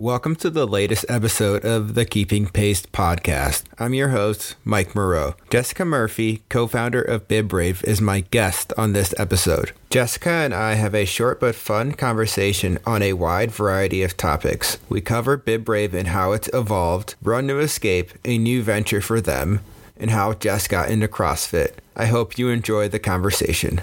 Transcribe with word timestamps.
Welcome 0.00 0.36
to 0.36 0.48
the 0.48 0.66
latest 0.66 1.04
episode 1.10 1.62
of 1.62 1.92
the 1.92 2.06
Keeping 2.06 2.46
Pace 2.46 2.86
podcast. 2.86 3.64
I'm 3.78 3.92
your 3.92 4.08
host, 4.08 4.56
Mike 4.64 4.94
Moreau. 4.94 5.34
Jessica 5.50 5.84
Murphy, 5.84 6.42
co 6.48 6.66
founder 6.66 7.02
of 7.02 7.28
BibRave, 7.28 7.84
is 7.84 8.00
my 8.00 8.20
guest 8.20 8.72
on 8.78 8.94
this 8.94 9.12
episode. 9.18 9.72
Jessica 9.90 10.30
and 10.30 10.54
I 10.54 10.72
have 10.72 10.94
a 10.94 11.04
short 11.04 11.38
but 11.38 11.54
fun 11.54 11.92
conversation 11.92 12.78
on 12.86 13.02
a 13.02 13.12
wide 13.12 13.50
variety 13.50 14.02
of 14.02 14.16
topics. 14.16 14.78
We 14.88 15.02
cover 15.02 15.36
BibRave 15.36 15.92
and 15.92 16.08
how 16.08 16.32
it's 16.32 16.48
evolved, 16.54 17.14
Run 17.22 17.48
to 17.48 17.58
Escape, 17.58 18.12
a 18.24 18.38
new 18.38 18.62
venture 18.62 19.02
for 19.02 19.20
them, 19.20 19.60
and 19.98 20.10
how 20.10 20.32
Jess 20.32 20.66
got 20.66 20.88
into 20.88 21.08
CrossFit. 21.08 21.74
I 21.94 22.06
hope 22.06 22.38
you 22.38 22.48
enjoy 22.48 22.88
the 22.88 22.98
conversation. 22.98 23.82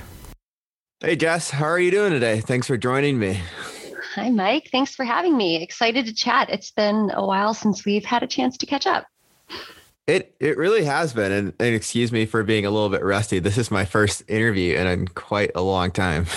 Hey, 1.00 1.16
Jess, 1.16 1.52
how 1.52 1.66
are 1.66 1.80
you 1.80 1.92
doing 1.92 2.12
today? 2.12 2.40
Thanks 2.40 2.66
for 2.66 2.76
joining 2.76 3.20
me. 3.20 3.42
Hi, 4.18 4.32
Mike. 4.32 4.70
Thanks 4.72 4.96
for 4.96 5.06
having 5.06 5.38
me. 5.38 5.62
Excited 5.62 6.08
to 6.08 6.14
chat. 6.14 6.50
It's 6.50 6.72
been 6.72 7.12
a 7.14 7.24
while 7.24 7.54
since 7.54 7.86
we've 7.86 8.04
had 8.04 8.24
a 8.24 8.28
chance 8.28 8.58
to 8.58 8.66
catch 8.66 8.88
up. 8.88 9.06
It 10.08 10.36
it 10.40 10.58
really 10.58 10.86
has 10.86 11.14
been, 11.14 11.32
and, 11.32 11.54
and 11.60 11.76
excuse 11.76 12.12
me 12.12 12.26
for 12.26 12.44
being 12.44 12.66
a 12.66 12.72
little 12.72 12.90
bit 12.90 13.04
rusty. 13.04 13.38
This 13.38 13.60
is 13.60 13.70
my 13.70 13.86
first 13.86 14.24
interview, 14.28 14.76
and 14.76 14.88
in 14.88 15.08
quite 15.08 15.52
a 15.54 15.62
long 15.62 15.92
time. 15.92 16.26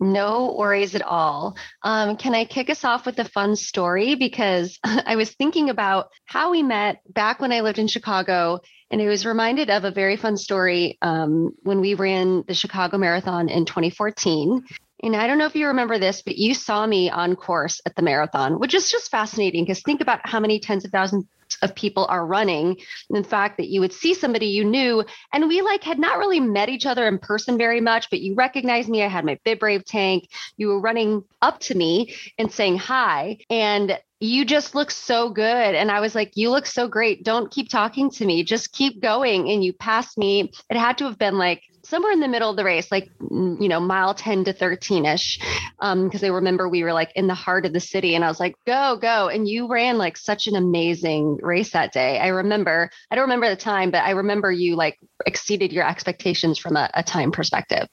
No 0.00 0.54
worries 0.58 0.94
at 0.94 1.02
all. 1.02 1.56
Um, 1.82 2.16
can 2.16 2.34
I 2.34 2.44
kick 2.44 2.68
us 2.68 2.84
off 2.84 3.06
with 3.06 3.18
a 3.20 3.24
fun 3.24 3.56
story? 3.56 4.16
Because 4.16 4.78
I 4.84 5.16
was 5.16 5.30
thinking 5.30 5.70
about 5.70 6.08
how 6.26 6.50
we 6.50 6.62
met 6.62 7.00
back 7.08 7.40
when 7.40 7.52
I 7.52 7.60
lived 7.60 7.78
in 7.78 7.86
Chicago, 7.86 8.60
and 8.90 9.00
I 9.00 9.06
was 9.06 9.24
reminded 9.24 9.70
of 9.70 9.84
a 9.84 9.90
very 9.90 10.16
fun 10.16 10.36
story 10.36 10.98
um, 11.00 11.54
when 11.62 11.80
we 11.80 11.94
ran 11.94 12.44
the 12.46 12.54
Chicago 12.54 12.98
Marathon 12.98 13.48
in 13.48 13.64
2014. 13.64 14.64
And 15.02 15.16
I 15.16 15.26
don't 15.26 15.38
know 15.38 15.46
if 15.46 15.56
you 15.56 15.66
remember 15.66 15.98
this, 15.98 16.22
but 16.22 16.36
you 16.36 16.54
saw 16.54 16.86
me 16.86 17.10
on 17.10 17.36
course 17.36 17.80
at 17.84 17.94
the 17.96 18.02
marathon, 18.02 18.58
which 18.58 18.74
is 18.74 18.90
just 18.90 19.10
fascinating 19.10 19.64
because 19.64 19.82
think 19.82 20.00
about 20.00 20.26
how 20.26 20.40
many 20.40 20.60
tens 20.60 20.84
of 20.84 20.90
thousands 20.92 21.26
of 21.62 21.74
people 21.74 22.06
are 22.06 22.26
running. 22.26 22.76
And 23.08 23.18
in 23.18 23.24
fact, 23.24 23.58
that 23.58 23.68
you 23.68 23.80
would 23.80 23.92
see 23.92 24.14
somebody 24.14 24.46
you 24.46 24.64
knew, 24.64 25.04
and 25.32 25.48
we 25.48 25.62
like 25.62 25.84
had 25.84 25.98
not 25.98 26.18
really 26.18 26.40
met 26.40 26.68
each 26.68 26.86
other 26.86 27.06
in 27.06 27.18
person 27.18 27.58
very 27.58 27.80
much, 27.80 28.08
but 28.10 28.20
you 28.20 28.34
recognized 28.34 28.88
me. 28.88 29.02
I 29.02 29.08
had 29.08 29.24
my 29.24 29.38
BibRave 29.44 29.84
tank. 29.84 30.28
You 30.56 30.68
were 30.68 30.80
running 30.80 31.24
up 31.42 31.60
to 31.60 31.74
me 31.74 32.14
and 32.38 32.50
saying 32.50 32.78
hi. 32.78 33.38
And 33.50 33.98
you 34.20 34.44
just 34.44 34.74
look 34.74 34.90
so 34.90 35.28
good. 35.28 35.74
And 35.74 35.90
I 35.90 36.00
was 36.00 36.14
like, 36.14 36.32
you 36.34 36.50
look 36.50 36.66
so 36.66 36.88
great. 36.88 37.24
Don't 37.24 37.50
keep 37.50 37.68
talking 37.68 38.10
to 38.12 38.24
me. 38.24 38.42
Just 38.42 38.72
keep 38.72 39.02
going. 39.02 39.50
And 39.50 39.62
you 39.62 39.72
passed 39.72 40.16
me. 40.16 40.52
It 40.70 40.76
had 40.76 40.98
to 40.98 41.04
have 41.04 41.18
been 41.18 41.36
like 41.36 41.62
somewhere 41.84 42.12
in 42.12 42.20
the 42.20 42.28
middle 42.28 42.50
of 42.50 42.56
the 42.56 42.64
race, 42.64 42.90
like, 42.90 43.10
you 43.20 43.68
know, 43.68 43.80
mile 43.80 44.14
10 44.14 44.44
to 44.44 44.52
13 44.52 45.04
ish. 45.04 45.38
Um, 45.80 46.10
cause 46.10 46.24
I 46.24 46.28
remember 46.28 46.68
we 46.68 46.82
were 46.82 46.92
like 46.92 47.12
in 47.14 47.26
the 47.26 47.34
heart 47.34 47.66
of 47.66 47.72
the 47.72 47.80
city 47.80 48.14
and 48.14 48.24
I 48.24 48.28
was 48.28 48.40
like, 48.40 48.56
go, 48.66 48.96
go. 49.00 49.28
And 49.28 49.46
you 49.46 49.68
ran 49.68 49.98
like 49.98 50.16
such 50.16 50.46
an 50.46 50.56
amazing 50.56 51.38
race 51.42 51.70
that 51.72 51.92
day. 51.92 52.18
I 52.18 52.28
remember, 52.28 52.90
I 53.10 53.14
don't 53.14 53.24
remember 53.24 53.48
the 53.48 53.56
time, 53.56 53.90
but 53.90 54.02
I 54.04 54.10
remember 54.10 54.50
you 54.50 54.76
like 54.76 54.98
exceeded 55.26 55.72
your 55.72 55.86
expectations 55.88 56.58
from 56.58 56.76
a, 56.76 56.90
a 56.94 57.02
time 57.02 57.30
perspective. 57.30 57.88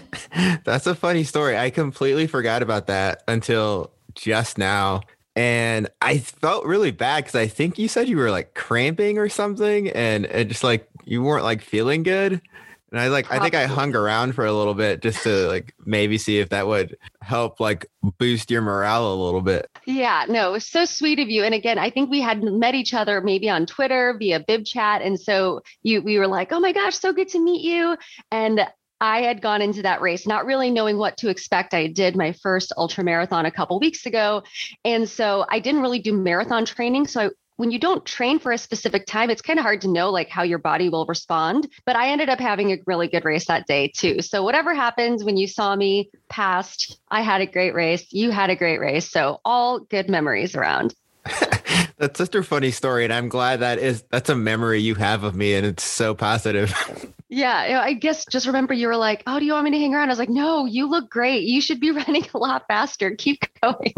That's 0.64 0.86
a 0.86 0.94
funny 0.94 1.24
story. 1.24 1.56
I 1.56 1.70
completely 1.70 2.26
forgot 2.26 2.62
about 2.62 2.86
that 2.86 3.22
until 3.26 3.92
just 4.14 4.58
now. 4.58 5.02
And 5.34 5.88
I 6.02 6.18
felt 6.18 6.66
really 6.66 6.90
bad 6.90 7.24
because 7.24 7.34
I 7.34 7.46
think 7.46 7.78
you 7.78 7.88
said 7.88 8.08
you 8.08 8.18
were 8.18 8.30
like 8.30 8.54
cramping 8.54 9.18
or 9.18 9.28
something 9.28 9.88
and 9.88 10.26
it 10.26 10.48
just 10.48 10.62
like 10.62 10.86
you 11.04 11.22
weren't 11.22 11.44
like 11.44 11.62
feeling 11.62 12.02
good. 12.02 12.42
And 12.92 13.00
I 13.00 13.08
like, 13.08 13.24
Probably. 13.24 13.40
I 13.40 13.42
think 13.42 13.54
I 13.54 13.66
hung 13.66 13.96
around 13.96 14.34
for 14.34 14.44
a 14.44 14.52
little 14.52 14.74
bit 14.74 15.00
just 15.00 15.22
to 15.22 15.48
like 15.48 15.74
maybe 15.86 16.18
see 16.18 16.38
if 16.40 16.50
that 16.50 16.66
would 16.66 16.98
help 17.22 17.58
like 17.58 17.86
boost 18.18 18.50
your 18.50 18.60
morale 18.60 19.12
a 19.12 19.16
little 19.16 19.40
bit. 19.40 19.66
Yeah, 19.86 20.26
no, 20.28 20.50
it 20.50 20.52
was 20.52 20.66
so 20.66 20.84
sweet 20.84 21.18
of 21.18 21.30
you. 21.30 21.42
And 21.42 21.54
again, 21.54 21.78
I 21.78 21.88
think 21.88 22.10
we 22.10 22.20
had 22.20 22.42
met 22.42 22.74
each 22.74 22.92
other 22.92 23.22
maybe 23.22 23.48
on 23.48 23.64
Twitter 23.64 24.14
via 24.18 24.40
Bib 24.40 24.66
Chat. 24.66 25.00
And 25.00 25.18
so 25.18 25.62
you, 25.82 26.02
we 26.02 26.18
were 26.18 26.28
like, 26.28 26.52
oh 26.52 26.60
my 26.60 26.72
gosh, 26.72 26.98
so 26.98 27.14
good 27.14 27.28
to 27.28 27.42
meet 27.42 27.62
you. 27.62 27.96
And 28.30 28.66
I 29.00 29.22
had 29.22 29.40
gone 29.40 29.62
into 29.62 29.82
that 29.82 30.00
race 30.00 30.28
not 30.28 30.46
really 30.46 30.70
knowing 30.70 30.96
what 30.96 31.16
to 31.16 31.28
expect. 31.28 31.74
I 31.74 31.88
did 31.88 32.14
my 32.14 32.32
first 32.32 32.72
ultra 32.76 33.02
marathon 33.02 33.46
a 33.46 33.50
couple 33.50 33.80
weeks 33.80 34.06
ago. 34.06 34.44
And 34.84 35.08
so 35.08 35.44
I 35.48 35.58
didn't 35.58 35.80
really 35.80 35.98
do 35.98 36.12
marathon 36.12 36.66
training. 36.66 37.08
So 37.08 37.20
I 37.22 37.30
when 37.56 37.70
you 37.70 37.78
don't 37.78 38.04
train 38.04 38.38
for 38.38 38.52
a 38.52 38.58
specific 38.58 39.06
time, 39.06 39.30
it's 39.30 39.42
kind 39.42 39.58
of 39.58 39.62
hard 39.64 39.80
to 39.82 39.88
know 39.88 40.10
like 40.10 40.28
how 40.28 40.42
your 40.42 40.58
body 40.58 40.88
will 40.88 41.06
respond. 41.06 41.68
But 41.84 41.96
I 41.96 42.10
ended 42.10 42.28
up 42.28 42.40
having 42.40 42.72
a 42.72 42.78
really 42.86 43.08
good 43.08 43.24
race 43.24 43.46
that 43.46 43.66
day 43.66 43.92
too. 43.94 44.22
So 44.22 44.42
whatever 44.42 44.74
happens 44.74 45.24
when 45.24 45.36
you 45.36 45.46
saw 45.46 45.76
me 45.76 46.10
past, 46.28 46.98
I 47.08 47.22
had 47.22 47.40
a 47.40 47.46
great 47.46 47.74
race. 47.74 48.06
You 48.12 48.30
had 48.30 48.50
a 48.50 48.56
great 48.56 48.80
race. 48.80 49.10
So 49.10 49.40
all 49.44 49.80
good 49.80 50.08
memories 50.08 50.54
around. 50.54 50.94
that's 51.98 52.18
such 52.18 52.34
a 52.34 52.42
funny 52.42 52.72
story, 52.72 53.04
and 53.04 53.12
I'm 53.12 53.28
glad 53.28 53.60
that 53.60 53.78
is 53.78 54.02
that's 54.10 54.28
a 54.28 54.34
memory 54.34 54.80
you 54.80 54.96
have 54.96 55.22
of 55.22 55.36
me, 55.36 55.54
and 55.54 55.64
it's 55.64 55.84
so 55.84 56.14
positive. 56.14 56.74
Yeah, 57.34 57.80
I 57.82 57.94
guess 57.94 58.26
just 58.26 58.46
remember 58.46 58.74
you 58.74 58.88
were 58.88 58.96
like, 58.96 59.22
"Oh, 59.26 59.38
do 59.38 59.46
you 59.46 59.54
want 59.54 59.64
me 59.64 59.70
to 59.70 59.78
hang 59.78 59.94
around?" 59.94 60.10
I 60.10 60.12
was 60.12 60.18
like, 60.18 60.28
"No, 60.28 60.66
you 60.66 60.86
look 60.86 61.08
great. 61.08 61.44
You 61.44 61.62
should 61.62 61.80
be 61.80 61.90
running 61.92 62.26
a 62.34 62.36
lot 62.36 62.66
faster. 62.68 63.16
Keep 63.16 63.46
going." 63.62 63.94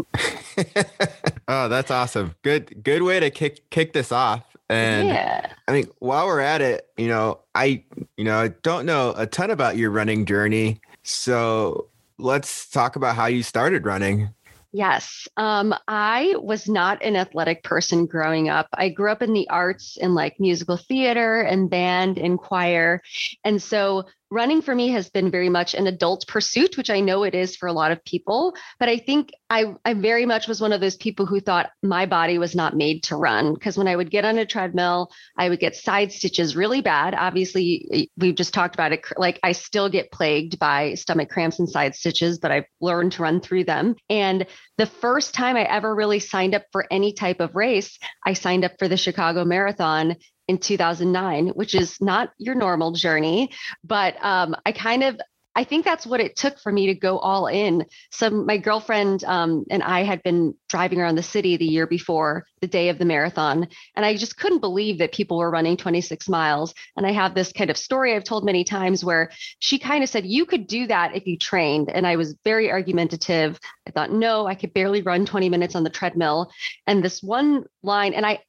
Oh, 1.47 1.67
that's 1.67 1.91
awesome. 1.91 2.35
Good 2.43 2.83
good 2.83 3.03
way 3.03 3.19
to 3.19 3.29
kick 3.29 3.69
kick 3.69 3.93
this 3.93 4.11
off. 4.11 4.43
And 4.69 5.07
yeah. 5.09 5.51
I 5.67 5.71
mean, 5.71 5.87
while 5.99 6.25
we're 6.25 6.39
at 6.39 6.61
it, 6.61 6.87
you 6.97 7.07
know, 7.07 7.39
I 7.53 7.83
you 8.17 8.23
know, 8.23 8.37
I 8.37 8.47
don't 8.49 8.85
know 8.85 9.13
a 9.15 9.27
ton 9.27 9.51
about 9.51 9.77
your 9.77 9.91
running 9.91 10.25
journey. 10.25 10.81
So, 11.03 11.87
let's 12.17 12.67
talk 12.69 12.95
about 12.95 13.15
how 13.15 13.27
you 13.27 13.43
started 13.43 13.85
running. 13.85 14.29
Yes. 14.75 15.25
Um, 15.37 15.73
I 15.87 16.35
was 16.37 16.67
not 16.67 17.01
an 17.01 17.15
athletic 17.15 17.63
person 17.63 18.07
growing 18.07 18.49
up. 18.49 18.67
I 18.73 18.89
grew 18.89 19.09
up 19.09 19.21
in 19.21 19.31
the 19.31 19.49
arts 19.49 19.95
in 19.95 20.13
like 20.15 20.37
musical 20.37 20.75
theater 20.75 21.39
and 21.39 21.69
band 21.69 22.17
and 22.17 22.37
choir. 22.37 23.01
And 23.45 23.63
so 23.63 24.03
running 24.35 24.61
for 24.61 24.75
me 24.75 24.89
has 24.89 25.09
been 25.09 25.31
very 25.31 25.47
much 25.47 25.73
an 25.73 25.87
adult 25.87 26.27
pursuit, 26.27 26.75
which 26.75 26.89
I 26.89 26.99
know 26.99 27.23
it 27.23 27.33
is 27.33 27.55
for 27.55 27.67
a 27.67 27.73
lot 27.73 27.91
of 27.91 28.03
people. 28.03 28.53
But 28.79 28.89
I 28.89 28.97
think 28.97 29.31
I, 29.49 29.73
I 29.85 29.93
very 29.93 30.25
much 30.25 30.47
was 30.47 30.59
one 30.59 30.73
of 30.73 30.81
those 30.81 30.97
people 30.97 31.25
who 31.25 31.39
thought 31.39 31.71
my 31.81 32.05
body 32.05 32.37
was 32.37 32.53
not 32.53 32.75
made 32.75 33.03
to 33.03 33.15
run. 33.15 33.53
Because 33.53 33.77
when 33.77 33.87
I 33.87 33.95
would 33.95 34.11
get 34.11 34.25
on 34.25 34.37
a 34.37 34.45
treadmill, 34.45 35.09
I 35.37 35.47
would 35.47 35.61
get 35.61 35.75
side 35.75 36.11
stitches 36.11 36.55
really 36.55 36.81
bad. 36.81 37.15
Obviously, 37.15 38.11
we've 38.17 38.35
just 38.35 38.53
talked 38.53 38.75
about 38.75 38.91
it. 38.91 39.05
Like 39.15 39.39
I 39.41 39.53
still 39.53 39.89
get 39.89 40.11
plagued 40.11 40.59
by 40.59 40.95
stomach 40.95 41.29
cramps 41.29 41.59
and 41.59 41.69
side 41.69 41.95
stitches, 41.95 42.37
but 42.37 42.51
I've 42.51 42.65
learned 42.81 43.13
to 43.13 43.23
run 43.23 43.39
through 43.39 43.63
them. 43.63 43.95
And 44.09 44.45
the 44.77 44.85
first 44.85 45.33
time 45.33 45.55
I 45.55 45.63
ever 45.63 45.95
really 45.95 46.19
signed 46.19 46.53
up 46.53 46.63
for 46.73 46.85
any 46.91 47.13
type 47.13 47.39
of 47.39 47.55
race, 47.55 47.97
I 48.25 48.33
signed 48.33 48.65
up 48.65 48.73
for 48.77 48.89
the 48.89 48.97
Chicago 48.97 49.45
Marathon 49.45 50.17
in 50.47 50.57
2009, 50.57 51.49
which 51.49 51.75
is 51.75 51.99
not 52.01 52.31
your 52.37 52.55
normal 52.55 52.91
journey. 52.91 53.51
But 53.83 54.15
um, 54.23 54.55
I 54.65 54.71
kind 54.71 55.03
of 55.03 55.19
I 55.55 55.63
think 55.63 55.85
that's 55.85 56.05
what 56.05 56.19
it 56.19 56.35
took 56.35 56.59
for 56.59 56.69
me 56.69 56.87
to 56.87 56.95
go 56.95 57.17
all 57.17 57.47
in. 57.47 57.85
So 58.11 58.29
my 58.29 58.57
girlfriend 58.57 59.23
um, 59.23 59.63
and 59.69 59.81
I 59.81 60.03
had 60.03 60.21
been 60.21 60.53
driving 60.67 60.99
around 60.99 61.15
the 61.15 61.23
city 61.23 61.55
the 61.55 61.65
year 61.65 61.87
before 61.87 62.45
the 62.59 62.67
day 62.67 62.89
of 62.89 62.97
the 62.97 63.05
marathon, 63.05 63.69
and 63.95 64.05
I 64.05 64.17
just 64.17 64.37
couldn't 64.37 64.59
believe 64.59 64.97
that 64.97 65.13
people 65.13 65.37
were 65.37 65.49
running 65.49 65.77
26 65.77 66.27
miles. 66.27 66.73
And 66.97 67.05
I 67.07 67.13
have 67.13 67.33
this 67.33 67.53
kind 67.53 67.69
of 67.69 67.77
story 67.77 68.13
I've 68.13 68.25
told 68.25 68.43
many 68.43 68.65
times 68.65 69.05
where 69.05 69.31
she 69.59 69.79
kind 69.79 70.03
of 70.03 70.09
said, 70.09 70.25
"You 70.25 70.45
could 70.45 70.67
do 70.67 70.87
that 70.87 71.15
if 71.15 71.25
you 71.25 71.37
trained," 71.37 71.89
and 71.89 72.05
I 72.05 72.17
was 72.17 72.35
very 72.43 72.69
argumentative. 72.69 73.57
I 73.87 73.91
thought, 73.91 74.11
"No, 74.11 74.45
I 74.45 74.55
could 74.55 74.73
barely 74.73 75.01
run 75.03 75.25
20 75.25 75.47
minutes 75.47 75.75
on 75.75 75.85
the 75.85 75.89
treadmill." 75.89 76.51
And 76.85 77.01
this 77.01 77.23
one 77.23 77.63
line, 77.81 78.13
and 78.13 78.25
I 78.25 78.39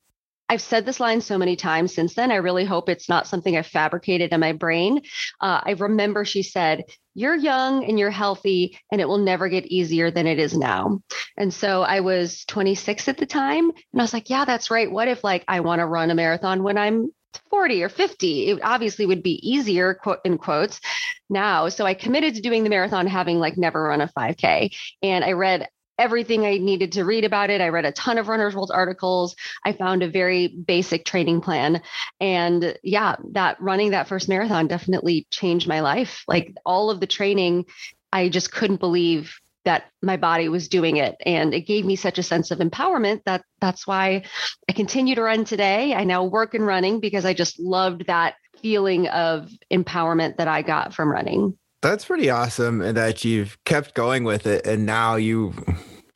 I've 0.49 0.63
said 0.63 0.87
this 0.87 1.01
line 1.01 1.21
so 1.21 1.39
many 1.39 1.57
times 1.57 1.95
since 1.95 2.15
then. 2.15 2.31
I 2.31 2.37
really 2.37 2.65
hope 2.65 2.89
it's 2.89 3.09
not 3.09 3.27
something 3.27 3.57
I've 3.57 3.67
fabricated 3.67 4.33
in 4.33 4.41
my 4.41 4.53
brain. 4.53 5.03
Uh, 5.41 5.61
I 5.65 5.73
remember 5.73 6.25
she 6.25 6.43
said, 6.43 6.85
You're 7.15 7.35
young 7.35 7.85
and 7.85 7.99
you're 7.99 8.11
healthy, 8.11 8.79
and 8.93 9.01
it 9.01 9.09
will 9.09 9.19
never 9.19 9.49
get 9.49 9.67
easier 9.67 10.11
than 10.11 10.27
it 10.27 10.39
is 10.39 10.57
now. 10.57 11.01
And 11.37 11.53
so 11.53 11.83
I 11.83 12.01
was 12.01 12.45
26 12.45 13.09
at 13.09 13.19
the 13.19 13.27
time. 13.27 13.71
And 13.71 14.01
I 14.01 14.05
was 14.05 14.13
like, 14.13 14.31
Yeah, 14.31 14.45
that's 14.45 14.71
right. 14.71 14.91
What 14.91 15.09
if, 15.09 15.25
like, 15.25 15.45
I 15.49 15.61
want 15.61 15.81
to 15.81 15.87
run 15.87 16.11
a 16.11 16.15
marathon 16.15 16.63
when 16.63 16.79
I'm 16.79 17.11
40 17.51 17.83
or 17.83 17.89
50 17.91 18.49
it 18.49 18.61
obviously 18.63 19.05
would 19.05 19.23
be 19.23 19.47
easier 19.47 19.93
quote 19.93 20.21
in 20.25 20.39
quotes 20.39 20.81
now 21.29 21.69
so 21.69 21.85
i 21.85 21.93
committed 21.93 22.35
to 22.35 22.41
doing 22.41 22.65
the 22.65 22.71
marathon 22.71 23.07
having 23.07 23.39
like 23.39 23.59
never 23.59 23.83
run 23.83 24.01
a 24.01 24.09
5k 24.09 24.75
and 25.03 25.23
i 25.23 25.33
read 25.33 25.69
everything 25.99 26.45
I 26.45 26.59
needed 26.59 26.93
to 26.93 27.05
read 27.05 27.25
about 27.25 27.51
it. 27.51 27.61
I 27.61 27.69
read 27.69 27.85
a 27.85 27.93
ton 27.93 28.19
of 28.19 28.29
Runner's 28.29 28.55
World 28.55 28.71
articles. 28.73 29.35
I 29.65 29.73
found 29.73 30.03
a 30.03 30.11
very 30.11 30.49
basic 30.49 31.05
training 31.05 31.41
plan. 31.41 31.83
And 32.21 32.77
yeah, 32.83 33.17
that 33.33 33.61
running 33.61 33.91
that 33.91 34.09
first 34.09 34.29
marathon 34.29 34.67
definitely 34.67 35.27
changed 35.31 35.69
my 35.69 35.81
life. 35.81 36.25
Like 36.29 36.55
all 36.65 36.91
of 36.91 37.01
the 37.01 37.07
training, 37.07 37.67
I 38.13 38.29
just 38.29 38.53
couldn't 38.53 38.81
believe 38.81 39.35
that 39.65 39.91
my 40.01 40.17
body 40.17 40.49
was 40.49 40.69
doing 40.69 40.97
it 40.97 41.17
and 41.27 41.53
it 41.53 41.63
gave 41.63 41.85
me 41.85 41.97
such 41.97 42.19
a 42.19 42.23
sense 42.23 42.53
of 42.53 42.61
empowerment 42.61 43.23
that 43.27 43.43
that's 43.61 43.85
why 43.85 44.23
I 44.69 44.73
continue 44.73 45.17
to 45.17 45.23
run 45.23 45.45
today. 45.45 45.93
I 45.93 46.05
now 46.05 46.23
work 46.23 46.55
in 46.55 46.63
running 46.63 47.01
because 47.01 47.25
I 47.25 47.35
just 47.35 47.59
loved 47.59 48.07
that 48.07 48.37
feeling 48.63 49.09
of 49.09 49.51
empowerment 49.73 50.37
that 50.37 50.47
I 50.47 50.63
got 50.63 50.95
from 50.95 51.11
running. 51.11 51.59
That's 51.83 52.05
pretty 52.05 52.31
awesome 52.31 52.79
that 52.79 53.25
you've 53.25 53.63
kept 53.65 53.95
going 53.95 54.25
with 54.25 54.47
it 54.47 54.67
and 54.67 54.87
now 54.87 55.17
you 55.17 55.55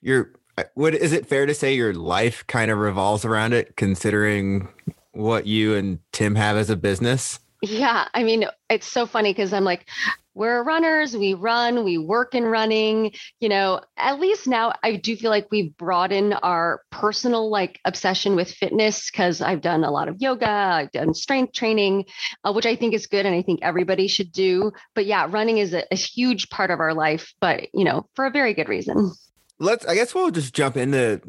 you're 0.01 0.33
uh, 0.61 0.65
what 0.75 0.95
is 0.95 1.13
it 1.13 1.27
fair 1.27 1.47
to 1.47 1.55
say 1.55 1.75
your 1.75 1.95
life 1.95 2.47
kind 2.47 2.71
of 2.71 2.79
revolves 2.79 3.25
around 3.25 3.55
it, 3.55 3.77
considering 3.77 4.69
what 5.13 5.47
you 5.47 5.75
and 5.75 6.01
Tim 6.13 6.35
have 6.35 6.57
as 6.57 6.69
a 6.69 6.77
business? 6.77 7.41
Yeah, 7.63 8.09
I 8.15 8.23
mean, 8.23 8.47
it's 8.71 8.87
so 8.87 9.05
funny 9.05 9.33
because 9.33 9.53
I'm 9.53 9.65
like, 9.65 9.87
we're 10.33 10.63
runners, 10.63 11.15
we 11.15 11.35
run, 11.35 11.85
we 11.85 11.99
work 11.99 12.35
in 12.35 12.45
running. 12.45 13.13
You 13.41 13.51
know, 13.51 13.81
at 13.99 14.19
least 14.19 14.47
now 14.47 14.73
I 14.83 14.97
do 14.97 15.15
feel 15.17 15.31
like 15.31 15.49
we've 15.51 15.77
broadened 15.77 16.39
our 16.43 16.81
personal 16.91 17.51
like 17.51 17.79
obsession 17.85 18.37
with 18.37 18.51
fitness 18.51 19.11
because 19.11 19.43
I've 19.43 19.61
done 19.61 19.85
a 19.85 19.91
lot 19.91 20.09
of 20.09 20.17
yoga, 20.21 20.49
I've 20.49 20.93
done 20.93 21.13
strength 21.13 21.53
training, 21.53 22.07
uh, 22.45 22.53
which 22.53 22.65
I 22.65 22.77
think 22.77 22.95
is 22.95 23.07
good 23.07 23.27
and 23.27 23.35
I 23.35 23.43
think 23.43 23.61
everybody 23.63 24.09
should 24.09 24.33
do. 24.33 24.73
But 24.95 25.05
yeah, 25.05 25.27
running 25.29 25.59
is 25.59 25.75
a, 25.75 25.85
a 25.93 25.97
huge 25.97 26.49
part 26.49 26.71
of 26.71 26.81
our 26.81 26.95
life, 26.95 27.35
but 27.41 27.67
you 27.75 27.85
know, 27.85 28.07
for 28.15 28.25
a 28.25 28.31
very 28.31 28.55
good 28.55 28.69
reason. 28.69 29.13
Let's, 29.59 29.85
I 29.85 29.95
guess 29.95 30.15
we'll 30.15 30.31
just 30.31 30.55
jump 30.55 30.79
into 30.79 31.21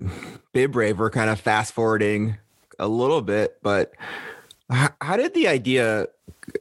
BibRave. 0.54 0.96
We're 0.96 1.10
kind 1.10 1.30
of 1.30 1.42
fast 1.42 1.74
forwarding 1.74 2.38
a 2.80 2.88
little 2.88 3.22
bit, 3.22 3.58
but 3.62 3.92
how 4.72 5.18
did 5.18 5.34
the 5.34 5.48
idea 5.48 6.08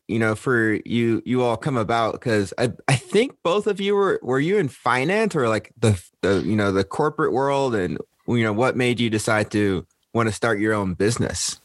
you 0.09 0.19
know 0.19 0.35
for 0.35 0.79
you 0.85 1.23
you 1.25 1.43
all 1.43 1.57
come 1.57 1.77
about? 1.77 2.15
Because 2.15 2.53
i 2.59 2.73
i 2.89 2.97
think 2.97 3.37
both 3.43 3.67
of 3.67 3.81
you 3.81 3.95
were 3.95 4.21
were 4.23 4.41
you 4.41 4.59
in 4.59 4.69
finance 4.69 5.35
or 5.37 5.49
like 5.49 5.73
the, 5.79 6.01
the 6.23 6.43
you 6.45 6.57
know 6.57 6.73
the 6.73 6.85
corporate 6.85 7.33
world? 7.33 7.75
And 7.75 7.99
you 8.27 8.43
know 8.43 8.53
what 8.53 8.77
made 8.77 9.01
you 9.01 9.11
decide 9.11 9.51
to 9.53 9.87
want 10.12 10.29
to 10.29 10.35
start 10.35 10.61
your 10.61 10.75
own 10.75 10.95
business 10.95 11.61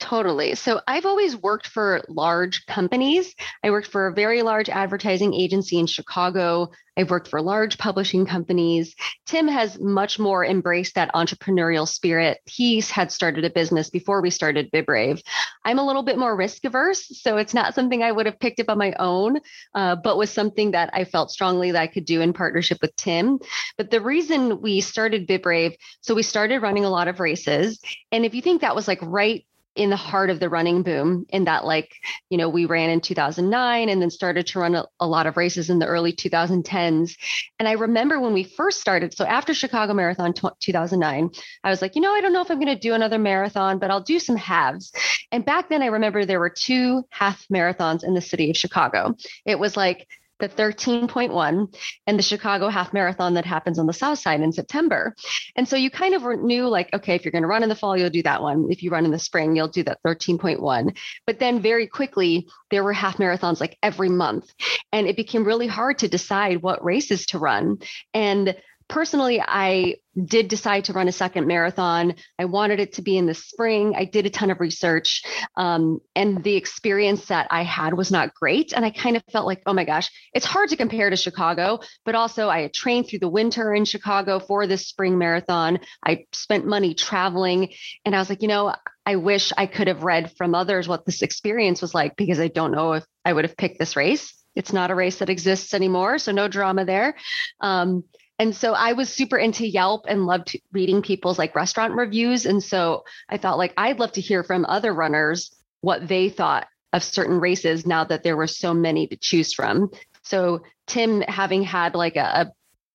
Totally. 0.00 0.54
So 0.54 0.80
I've 0.86 1.06
always 1.06 1.36
worked 1.36 1.66
for 1.66 2.02
large 2.08 2.66
companies. 2.66 3.34
I 3.64 3.70
worked 3.70 3.88
for 3.88 4.06
a 4.06 4.14
very 4.14 4.42
large 4.42 4.68
advertising 4.68 5.34
agency 5.34 5.76
in 5.76 5.86
Chicago. 5.86 6.70
I've 6.96 7.10
worked 7.10 7.28
for 7.28 7.42
large 7.42 7.78
publishing 7.78 8.24
companies. 8.24 8.94
Tim 9.26 9.48
has 9.48 9.78
much 9.80 10.18
more 10.18 10.44
embraced 10.44 10.94
that 10.94 11.12
entrepreneurial 11.14 11.86
spirit. 11.86 12.38
He 12.44 12.80
had 12.80 13.10
started 13.10 13.44
a 13.44 13.50
business 13.50 13.90
before 13.90 14.20
we 14.20 14.30
started 14.30 14.70
BibRave. 14.72 15.20
I'm 15.64 15.78
a 15.78 15.86
little 15.86 16.02
bit 16.02 16.18
more 16.18 16.36
risk 16.36 16.64
averse, 16.64 17.06
so 17.20 17.36
it's 17.36 17.54
not 17.54 17.74
something 17.74 18.02
I 18.02 18.12
would 18.12 18.26
have 18.26 18.40
picked 18.40 18.60
up 18.60 18.68
on 18.68 18.78
my 18.78 18.94
own, 18.98 19.38
uh, 19.74 19.96
but 19.96 20.16
was 20.16 20.30
something 20.30 20.72
that 20.72 20.90
I 20.92 21.04
felt 21.04 21.30
strongly 21.30 21.72
that 21.72 21.82
I 21.82 21.86
could 21.88 22.04
do 22.04 22.20
in 22.20 22.32
partnership 22.32 22.78
with 22.82 22.94
Tim. 22.96 23.38
But 23.76 23.90
the 23.90 24.00
reason 24.00 24.60
we 24.60 24.80
started 24.80 25.28
BibRave, 25.28 25.76
so 26.00 26.14
we 26.14 26.22
started 26.22 26.62
running 26.62 26.84
a 26.84 26.90
lot 26.90 27.08
of 27.08 27.20
races, 27.20 27.80
and 28.10 28.24
if 28.24 28.34
you 28.34 28.42
think 28.42 28.60
that 28.60 28.76
was 28.76 28.88
like 28.88 29.00
right 29.02 29.44
in 29.78 29.90
the 29.90 29.96
heart 29.96 30.28
of 30.28 30.40
the 30.40 30.48
running 30.48 30.82
boom 30.82 31.24
in 31.28 31.44
that 31.44 31.64
like 31.64 31.94
you 32.30 32.36
know 32.36 32.48
we 32.48 32.66
ran 32.66 32.90
in 32.90 33.00
2009 33.00 33.88
and 33.88 34.02
then 34.02 34.10
started 34.10 34.46
to 34.48 34.58
run 34.58 34.74
a, 34.74 34.84
a, 34.98 35.06
lot 35.06 35.26
of 35.26 35.36
races 35.36 35.70
in 35.70 35.78
the 35.78 35.86
early 35.86 36.12
2010s 36.12 37.16
and 37.60 37.68
i 37.68 37.72
remember 37.72 38.20
when 38.20 38.32
we 38.32 38.42
first 38.42 38.80
started 38.80 39.14
so 39.14 39.24
after 39.24 39.54
chicago 39.54 39.94
marathon 39.94 40.32
t- 40.32 40.48
2009 40.60 41.30
i 41.62 41.70
was 41.70 41.80
like 41.80 41.94
you 41.94 42.02
know 42.02 42.12
i 42.12 42.20
don't 42.20 42.32
know 42.32 42.42
if 42.42 42.50
i'm 42.50 42.60
going 42.60 42.66
to 42.66 42.74
do 42.74 42.92
another 42.92 43.18
marathon 43.18 43.78
but 43.78 43.90
i'll 43.90 44.00
do 44.00 44.18
some 44.18 44.36
halves. 44.36 44.92
And 45.30 45.44
back 45.44 45.68
then 45.68 45.82
i 45.82 45.86
remember 45.86 46.24
there 46.24 46.40
were 46.40 46.50
two 46.50 47.04
half 47.10 47.46
marathons 47.52 48.02
in 48.02 48.14
the 48.14 48.20
city 48.20 48.50
of 48.50 48.56
chicago. 48.56 49.14
It 49.46 49.60
was 49.60 49.76
like 49.76 50.08
the 50.38 50.48
13.1 50.48 51.74
and 52.06 52.18
the 52.18 52.22
Chicago 52.22 52.68
half 52.68 52.92
marathon 52.92 53.34
that 53.34 53.44
happens 53.44 53.78
on 53.78 53.86
the 53.86 53.92
south 53.92 54.18
side 54.18 54.40
in 54.40 54.52
September. 54.52 55.14
And 55.56 55.68
so 55.68 55.76
you 55.76 55.90
kind 55.90 56.14
of 56.14 56.22
knew 56.40 56.68
like, 56.68 56.92
okay, 56.94 57.14
if 57.14 57.24
you're 57.24 57.32
going 57.32 57.42
to 57.42 57.48
run 57.48 57.62
in 57.62 57.68
the 57.68 57.74
fall, 57.74 57.96
you'll 57.96 58.10
do 58.10 58.22
that 58.22 58.42
one. 58.42 58.68
If 58.70 58.82
you 58.82 58.90
run 58.90 59.04
in 59.04 59.10
the 59.10 59.18
spring, 59.18 59.56
you'll 59.56 59.68
do 59.68 59.82
that 59.84 59.98
13.1. 60.06 60.96
But 61.26 61.38
then 61.38 61.60
very 61.60 61.86
quickly, 61.86 62.48
there 62.70 62.84
were 62.84 62.92
half 62.92 63.18
marathons 63.18 63.60
like 63.60 63.76
every 63.82 64.08
month. 64.08 64.52
And 64.92 65.06
it 65.06 65.16
became 65.16 65.44
really 65.44 65.66
hard 65.66 65.98
to 65.98 66.08
decide 66.08 66.62
what 66.62 66.84
races 66.84 67.26
to 67.26 67.38
run. 67.38 67.78
And 68.14 68.56
personally, 68.88 69.40
I 69.40 69.96
did 70.24 70.48
decide 70.48 70.84
to 70.84 70.92
run 70.92 71.08
a 71.08 71.12
second 71.12 71.46
marathon. 71.46 72.14
I 72.38 72.46
wanted 72.46 72.80
it 72.80 72.94
to 72.94 73.02
be 73.02 73.16
in 73.16 73.26
the 73.26 73.34
spring. 73.34 73.94
I 73.96 74.04
did 74.04 74.26
a 74.26 74.30
ton 74.30 74.50
of 74.50 74.60
research, 74.60 75.22
um, 75.56 76.00
and 76.16 76.42
the 76.42 76.56
experience 76.56 77.26
that 77.26 77.46
I 77.50 77.62
had 77.62 77.94
was 77.94 78.10
not 78.10 78.34
great. 78.34 78.72
And 78.72 78.84
I 78.84 78.90
kind 78.90 79.16
of 79.16 79.22
felt 79.30 79.46
like, 79.46 79.62
oh 79.66 79.72
my 79.72 79.84
gosh, 79.84 80.10
it's 80.32 80.46
hard 80.46 80.70
to 80.70 80.76
compare 80.76 81.10
to 81.10 81.16
Chicago. 81.16 81.80
But 82.04 82.14
also, 82.14 82.48
I 82.48 82.62
had 82.62 82.74
trained 82.74 83.08
through 83.08 83.20
the 83.20 83.28
winter 83.28 83.72
in 83.74 83.84
Chicago 83.84 84.40
for 84.40 84.66
this 84.66 84.88
spring 84.88 85.18
marathon. 85.18 85.78
I 86.04 86.26
spent 86.32 86.66
money 86.66 86.94
traveling, 86.94 87.72
and 88.04 88.16
I 88.16 88.18
was 88.18 88.28
like, 88.28 88.42
you 88.42 88.48
know, 88.48 88.74
I 89.06 89.16
wish 89.16 89.52
I 89.56 89.66
could 89.66 89.88
have 89.88 90.02
read 90.02 90.32
from 90.36 90.54
others 90.54 90.88
what 90.88 91.06
this 91.06 91.22
experience 91.22 91.80
was 91.80 91.94
like 91.94 92.16
because 92.16 92.40
I 92.40 92.48
don't 92.48 92.72
know 92.72 92.94
if 92.94 93.04
I 93.24 93.32
would 93.32 93.44
have 93.44 93.56
picked 93.56 93.78
this 93.78 93.96
race. 93.96 94.34
It's 94.54 94.72
not 94.72 94.90
a 94.90 94.94
race 94.94 95.20
that 95.20 95.30
exists 95.30 95.72
anymore, 95.72 96.18
so 96.18 96.32
no 96.32 96.48
drama 96.48 96.84
there. 96.84 97.14
Um, 97.60 98.02
and 98.38 98.54
so 98.54 98.72
I 98.72 98.92
was 98.92 99.08
super 99.08 99.36
into 99.36 99.66
Yelp 99.66 100.04
and 100.08 100.26
loved 100.26 100.56
reading 100.72 101.02
people's 101.02 101.38
like 101.38 101.56
restaurant 101.56 101.94
reviews. 101.94 102.46
And 102.46 102.62
so 102.62 103.04
I 103.28 103.36
thought 103.36 103.58
like 103.58 103.74
I'd 103.76 103.98
love 103.98 104.12
to 104.12 104.20
hear 104.20 104.44
from 104.44 104.64
other 104.64 104.94
runners 104.94 105.50
what 105.80 106.06
they 106.06 106.28
thought 106.28 106.68
of 106.92 107.02
certain 107.02 107.40
races 107.40 107.84
now 107.84 108.04
that 108.04 108.22
there 108.22 108.36
were 108.36 108.46
so 108.46 108.72
many 108.72 109.06
to 109.08 109.16
choose 109.16 109.52
from. 109.52 109.90
So 110.22 110.62
Tim 110.86 111.20
having 111.22 111.62
had 111.62 111.94
like 111.94 112.16
a, 112.16 112.20
a 112.20 112.52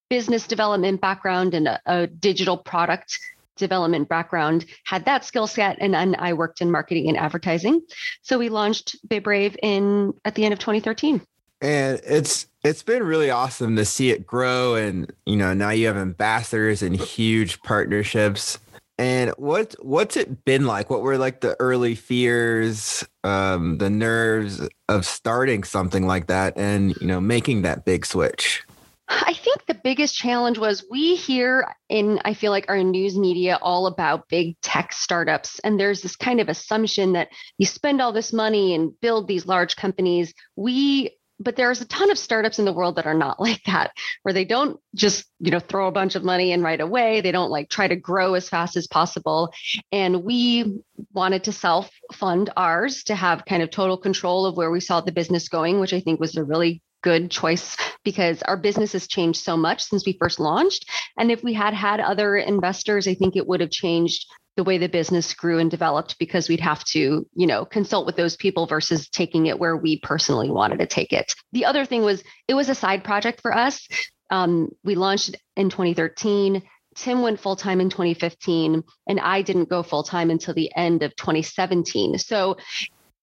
business 0.10 0.48
development 0.48 1.02
background 1.02 1.54
and 1.54 1.68
a, 1.68 1.82
a, 1.86 2.08
digital 2.08 2.58
product 2.58 3.20
development 3.58 4.10
background 4.10 4.66
had 4.86 5.06
that 5.06 5.26
skill 5.26 5.48
set 5.48 5.78
and 5.80 5.94
then 5.94 6.16
I 6.18 6.34
worked 6.34 6.62
in 6.62 6.72
marketing 6.72 7.10
and 7.10 7.18
advertising. 7.18 7.82
So 8.22 8.40
we 8.40 8.50
launched 8.50 8.96
BibRave 9.08 9.56
in 9.62 10.14
at 10.26 10.36
the 10.36 10.46
end 10.46 10.54
of 10.54 10.60
2013 10.60 11.22
and 11.64 12.00
it's 12.06 12.46
it's 12.64 12.84
been 12.84 13.02
really 13.02 13.32
awesome 13.32 13.76
to 13.78 13.86
see 13.86 14.12
it 14.12 14.28
grow 14.28 14.76
and 14.76 15.12
you 15.26 15.36
know 15.36 15.54
now 15.54 15.70
you 15.70 15.88
have 15.88 15.98
ambassadors 15.98 16.84
and 16.84 16.96
huge 16.96 17.60
partnerships 17.64 18.60
and 19.00 19.32
what 19.38 19.74
what's 19.82 20.16
it 20.16 20.46
been 20.46 20.68
like 20.68 20.90
what 20.90 21.02
were 21.02 21.18
like 21.18 21.42
the 21.42 21.56
early 21.60 21.96
fears 21.96 23.04
um 23.24 23.80
the 23.80 23.90
nerves 23.90 24.68
of 24.90 25.06
starting 25.06 25.64
something 25.64 26.06
like 26.06 26.28
that 26.28 26.56
and 26.58 26.96
you 26.98 27.08
know 27.08 27.20
making 27.20 27.64
that 27.64 27.86
big 27.86 28.06
switch 28.06 28.64
I 29.10 29.34
think 29.34 29.66
the 29.66 29.76
biggest 29.76 30.16
challenge 30.16 30.58
was 30.58 30.86
we 30.90 31.16
hear 31.16 31.68
in, 31.90 32.22
I 32.24 32.34
feel 32.34 32.52
like, 32.52 32.66
our 32.70 32.82
news 32.82 33.18
media 33.18 33.60
all 33.62 33.86
about 33.86 34.30
big 34.30 34.60
tech 34.62 34.94
startups. 34.94 35.60
And 35.60 35.78
there's 35.78 36.02
this 36.02 36.16
kind 36.16 36.40
of 36.40 36.48
assumption 36.48 37.12
that 37.14 37.28
you 37.58 37.66
spend 37.66 38.02
all 38.02 38.14
this 38.14 38.32
money 38.32 38.74
and 38.74 38.98
build 39.02 39.28
these 39.28 39.46
large 39.46 39.76
companies. 39.76 40.34
We 40.56 41.12
but 41.40 41.56
there's 41.56 41.82
a 41.82 41.86
ton 41.86 42.12
of 42.12 42.18
startups 42.18 42.60
in 42.60 42.66
the 42.66 42.74
world 42.74 42.96
that 42.96 43.06
are 43.06 43.14
not 43.14 43.40
like 43.40 43.62
that 43.66 43.92
where 44.24 44.34
they 44.34 44.46
don't 44.46 44.80
just 44.96 45.26
you 45.40 45.52
know 45.52 45.60
throw 45.60 45.88
a 45.88 45.92
bunch 45.92 46.16
of 46.16 46.24
money 46.24 46.52
in 46.52 46.62
right 46.62 46.82
away. 46.82 47.22
They 47.22 47.32
don't 47.32 47.52
like 47.52 47.70
try 47.70 47.88
to 47.88 47.96
grow 47.96 48.34
as 48.34 48.50
fast 48.50 48.78
as 48.78 48.88
possible. 48.88 49.54
And 49.92 50.24
we 50.24 50.80
wanted 51.14 51.44
to 51.46 51.52
self 51.52 51.92
fund 52.14 52.52
ours 52.56 53.04
to 53.06 53.16
have 53.16 53.46
kind 53.46 53.64
of 53.64 53.70
total 53.70 53.98
control 53.98 54.46
of 54.46 54.58
where 54.58 54.72
we 54.72 54.80
saw 54.80 55.02
the 55.02 55.12
business 55.12 55.50
going 55.50 55.80
which 55.80 55.94
i 55.94 56.00
think 56.00 56.20
was 56.20 56.36
a 56.38 56.44
really 56.44 56.82
good 57.02 57.30
choice 57.30 57.76
because 58.04 58.42
our 58.44 58.58
business 58.58 58.94
has 58.94 59.08
changed 59.08 59.42
so 59.42 59.58
much 59.58 59.84
since 59.84 60.06
we 60.06 60.18
first 60.20 60.40
launched. 60.40 60.90
And 61.18 61.32
if 61.32 61.44
we 61.44 61.54
had 61.54 61.74
had 61.74 62.00
other 62.00 62.38
investors 62.38 63.08
i 63.08 63.14
think 63.14 63.36
it 63.36 63.48
would 63.48 63.62
have 63.62 63.72
changed 63.72 64.26
the 64.56 64.64
way 64.64 64.78
the 64.78 64.88
business 64.88 65.34
grew 65.34 65.58
and 65.60 65.72
developed 65.72 66.20
because 66.20 66.48
we'd 66.48 66.60
have 66.60 66.84
to, 66.84 67.28
you 67.34 67.48
know, 67.48 67.66
consult 67.66 68.06
with 68.06 68.16
those 68.16 68.36
people 68.36 68.68
versus 68.68 69.10
taking 69.10 69.48
it 69.48 69.58
where 69.58 69.76
we 69.76 70.00
personally 70.00 70.50
wanted 70.50 70.80
to 70.80 70.86
take 70.86 71.12
it. 71.12 71.34
The 71.54 71.66
other 71.66 71.86
thing 71.86 72.04
was 72.04 72.24
it 72.48 72.54
was 72.54 72.70
a 72.70 72.76
side 72.76 73.04
project 73.04 73.42
for 73.42 73.56
us. 73.56 73.88
Um, 74.30 74.70
we 74.84 74.96
launched 74.96 75.36
in 75.56 75.70
2013. 75.70 76.62
Tim 76.96 77.22
went 77.22 77.40
full 77.40 77.56
time 77.56 77.82
in 77.82 77.90
2015, 77.90 78.84
and 79.08 79.20
I 79.20 79.42
didn't 79.42 79.70
go 79.70 79.82
full 79.82 80.04
time 80.04 80.30
until 80.30 80.54
the 80.54 80.72
end 80.76 81.02
of 81.02 81.16
2017. 81.16 82.20
So 82.20 82.58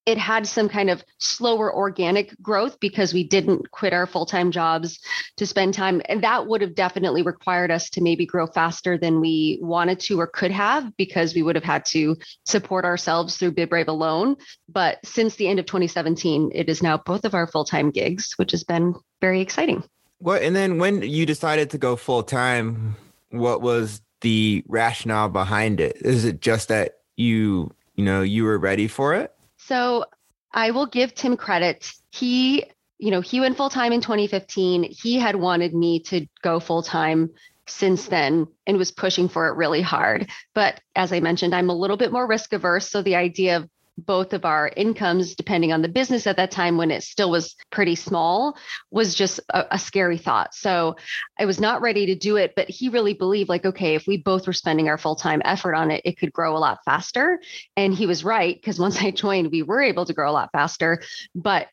it 0.07 0.19
had 0.19 0.47
some 0.47 0.69
kind 0.69 0.89
of 0.89 1.05
slower 1.19 1.75
organic 1.75 2.35
growth 2.41 2.81
because 2.81 3.13
we 3.13 3.23
didn't 3.23 3.71
quit 3.71 3.93
our 3.93 4.07
full-time 4.07 4.51
jobs 4.51 4.99
to 5.37 5.47
spend 5.47 5.75
time. 5.75 6.01
And 6.07 6.23
that 6.25 6.47
would 6.47 6.63
have 6.63 6.75
definitely 6.75 7.23
required 7.23 7.71
us 7.71 7.91
to 7.91 8.01
maybe 8.01 8.25
grow 8.25 8.47
faster 8.47 8.97
than 8.97 9.21
we 9.21 9.59
wanted 9.61 10.01
to 10.01 10.19
or 10.19 10.27
could 10.27 10.51
have 10.51 10.97
because 10.97 11.35
we 11.35 11.43
would 11.43 11.55
have 11.55 11.65
had 11.65 11.85
to 11.87 12.17
support 12.47 12.85
ourselves 12.85 13.37
through 13.37 13.53
BibBrave 13.53 13.89
alone. 13.89 14.37
But 14.69 14.99
since 15.05 15.37
the 15.37 15.49
end 15.49 15.59
of 15.59 15.67
2017 15.67 16.53
it 16.55 16.69
is 16.69 16.83
now 16.83 16.97
both 16.97 17.25
of 17.25 17.35
our 17.35 17.47
full-time 17.47 17.91
gigs 17.91 18.33
which 18.37 18.53
has 18.53 18.65
been 18.65 18.95
very 19.21 19.41
exciting. 19.41 19.85
What 20.19 20.43
and 20.43 20.57
then 20.57 20.79
when 20.79 21.03
you 21.03 21.27
decided 21.27 21.71
to 21.71 21.79
go 21.79 21.97
full-time 21.97 22.97
what 23.31 23.61
was 23.61 24.01
the 24.23 24.65
rationale 24.67 25.29
behind 25.29 25.81
it? 25.81 25.99
Is 26.01 26.25
it 26.25 26.41
just 26.41 26.69
that 26.69 26.99
you 27.17 27.73
you 27.95 28.05
know 28.05 28.23
you 28.23 28.45
were 28.45 28.59
ready 28.59 28.89
for 28.89 29.15
it 29.15 29.35
so 29.67 30.05
I 30.53 30.71
will 30.73 30.87
give 30.87 31.15
Tim 31.15 31.37
credit. 31.37 31.91
He, 32.11 32.65
you 32.99 33.11
know, 33.11 33.21
he 33.21 33.41
went 33.41 33.57
full 33.57 33.71
time 33.71 33.93
in 33.93 34.01
2015. 34.01 34.85
He 34.91 35.19
had 35.19 35.37
wanted 35.37 35.75
me 35.75 36.01
to 36.01 36.27
go 36.43 36.61
full 36.61 36.83
time 36.83 37.31
since 37.67 38.07
then 38.07 38.47
and 38.67 38.77
was 38.77 38.91
pushing 38.91 39.29
for 39.29 39.49
it 39.49 39.57
really 39.57 39.81
hard. 39.83 40.29
But 40.55 40.81
as 40.97 41.13
I 41.13 41.21
mentioned, 41.21 41.55
I'm 41.55 41.71
a 41.71 41.75
little 41.75 41.97
bit 41.97 42.13
more 42.13 42.27
risk 42.27 42.53
averse. 42.53 42.91
So 42.91 43.03
the 43.03 43.17
idea 43.17 43.59
of 43.59 43.69
both 44.07 44.33
of 44.33 44.45
our 44.45 44.71
incomes, 44.77 45.35
depending 45.35 45.73
on 45.73 45.83
the 45.83 45.89
business 45.89 46.27
at 46.27 46.37
that 46.37 46.51
time 46.51 46.77
when 46.77 46.91
it 46.91 47.03
still 47.03 47.31
was 47.31 47.57
pretty 47.71 47.95
small, 47.95 48.57
was 48.91 49.15
just 49.15 49.41
a, 49.51 49.75
a, 49.75 49.79
scary 49.79 50.19
thought. 50.19 50.55
So 50.55 50.97
I 51.39 51.45
was 51.45 51.61
not 51.61 51.83
ready 51.83 52.07
to 52.07 52.15
do 52.15 52.37
it. 52.37 52.55
But 52.57 52.69
he 52.69 52.89
really 52.89 53.15
believed, 53.15 53.49
like, 53.49 53.65
okay, 53.65 53.95
if 53.95 54.07
we 54.07 54.17
both 54.17 54.47
were 54.47 54.53
spending 54.53 54.89
our 54.89 54.99
full 54.99 55.17
time 55.17 55.43
effort 55.45 55.75
on 55.75 55.91
it, 55.91 56.03
it 56.05 56.19
could 56.19 56.33
grow 56.33 56.57
a 56.57 56.59
lot 56.59 56.79
faster. 56.85 57.41
And 57.77 57.95
he 57.95 58.07
was 58.07 58.25
right, 58.25 58.57
because 58.57 58.79
once 58.79 58.99
I 59.03 59.11
joined, 59.11 59.51
we 59.51 59.63
were 59.63 59.83
able 59.83 60.07
to 60.07 60.13
grow 60.13 60.31
a 60.31 60.33
lot 60.33 60.51
faster. 60.53 61.03
But 61.35 61.69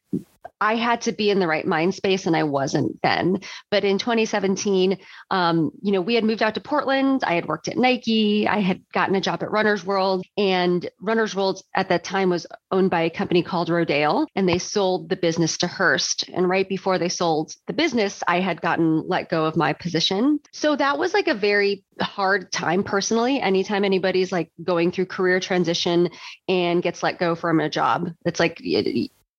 I 0.60 0.76
had 0.76 1.02
to 1.02 1.12
be 1.12 1.30
in 1.30 1.40
the 1.40 1.48
right 1.48 1.66
mind 1.66 1.94
space 1.94 2.26
and 2.26 2.36
I 2.36 2.44
wasn't 2.44 3.00
then. 3.02 3.40
But 3.70 3.84
in 3.84 3.98
2017, 3.98 4.98
um, 5.30 5.72
you 5.82 5.92
know, 5.92 6.02
we 6.02 6.16
had 6.16 6.24
moved 6.24 6.42
out 6.42 6.56
to 6.56 6.62
Portland. 6.62 7.24
I 7.24 7.36
had 7.36 7.48
worked 7.48 7.68
at 7.68 7.78
Nike. 7.78 8.48
I 8.48 8.60
had 8.60 8.82
gotten 8.92 9.16
a 9.16 9.22
job 9.22 9.44
at 9.44 9.52
Runner's 9.52 9.86
World. 9.86 10.26
And 10.38 10.90
Runner's 11.00 11.36
World 11.36 11.62
at 11.76 11.90
that 11.90 12.04
time 12.04 12.30
was 12.30 12.48
owned 12.72 12.90
by 12.90 13.02
a 13.02 13.10
company 13.10 13.44
called 13.44 13.70
Rodale 13.70 14.28
and 14.36 14.48
they 14.48 14.58
sold 14.58 15.10
the 15.10 15.16
business 15.16 15.58
to 15.60 15.68
Hearst. 15.68 16.28
And 16.30 16.50
right 16.50 16.68
before 16.68 16.98
they 16.98 17.10
sold 17.10 17.54
the 17.68 17.74
business, 17.74 18.24
I 18.28 18.40
had 18.40 18.62
gotten 18.62 19.08
let 19.08 19.30
go 19.30 19.46
of 19.46 19.56
my 19.56 19.74
position. 19.74 20.40
So 20.54 20.76
that 20.76 20.98
was 20.98 21.14
like 21.14 21.28
a 21.28 21.34
very 21.34 21.84
hard 22.02 22.52
time 22.52 22.84
personally. 22.84 23.40
Anytime 23.40 23.84
anybody's 23.84 24.32
like 24.32 24.52
going 24.64 24.92
through 24.92 25.06
career 25.08 25.40
transition 25.40 26.10
and 26.48 26.82
gets 26.82 27.04
let 27.04 27.20
go 27.20 27.36
from 27.36 27.60
a 27.60 27.70
job, 27.70 28.12
it's 28.26 28.40
like 28.40 28.62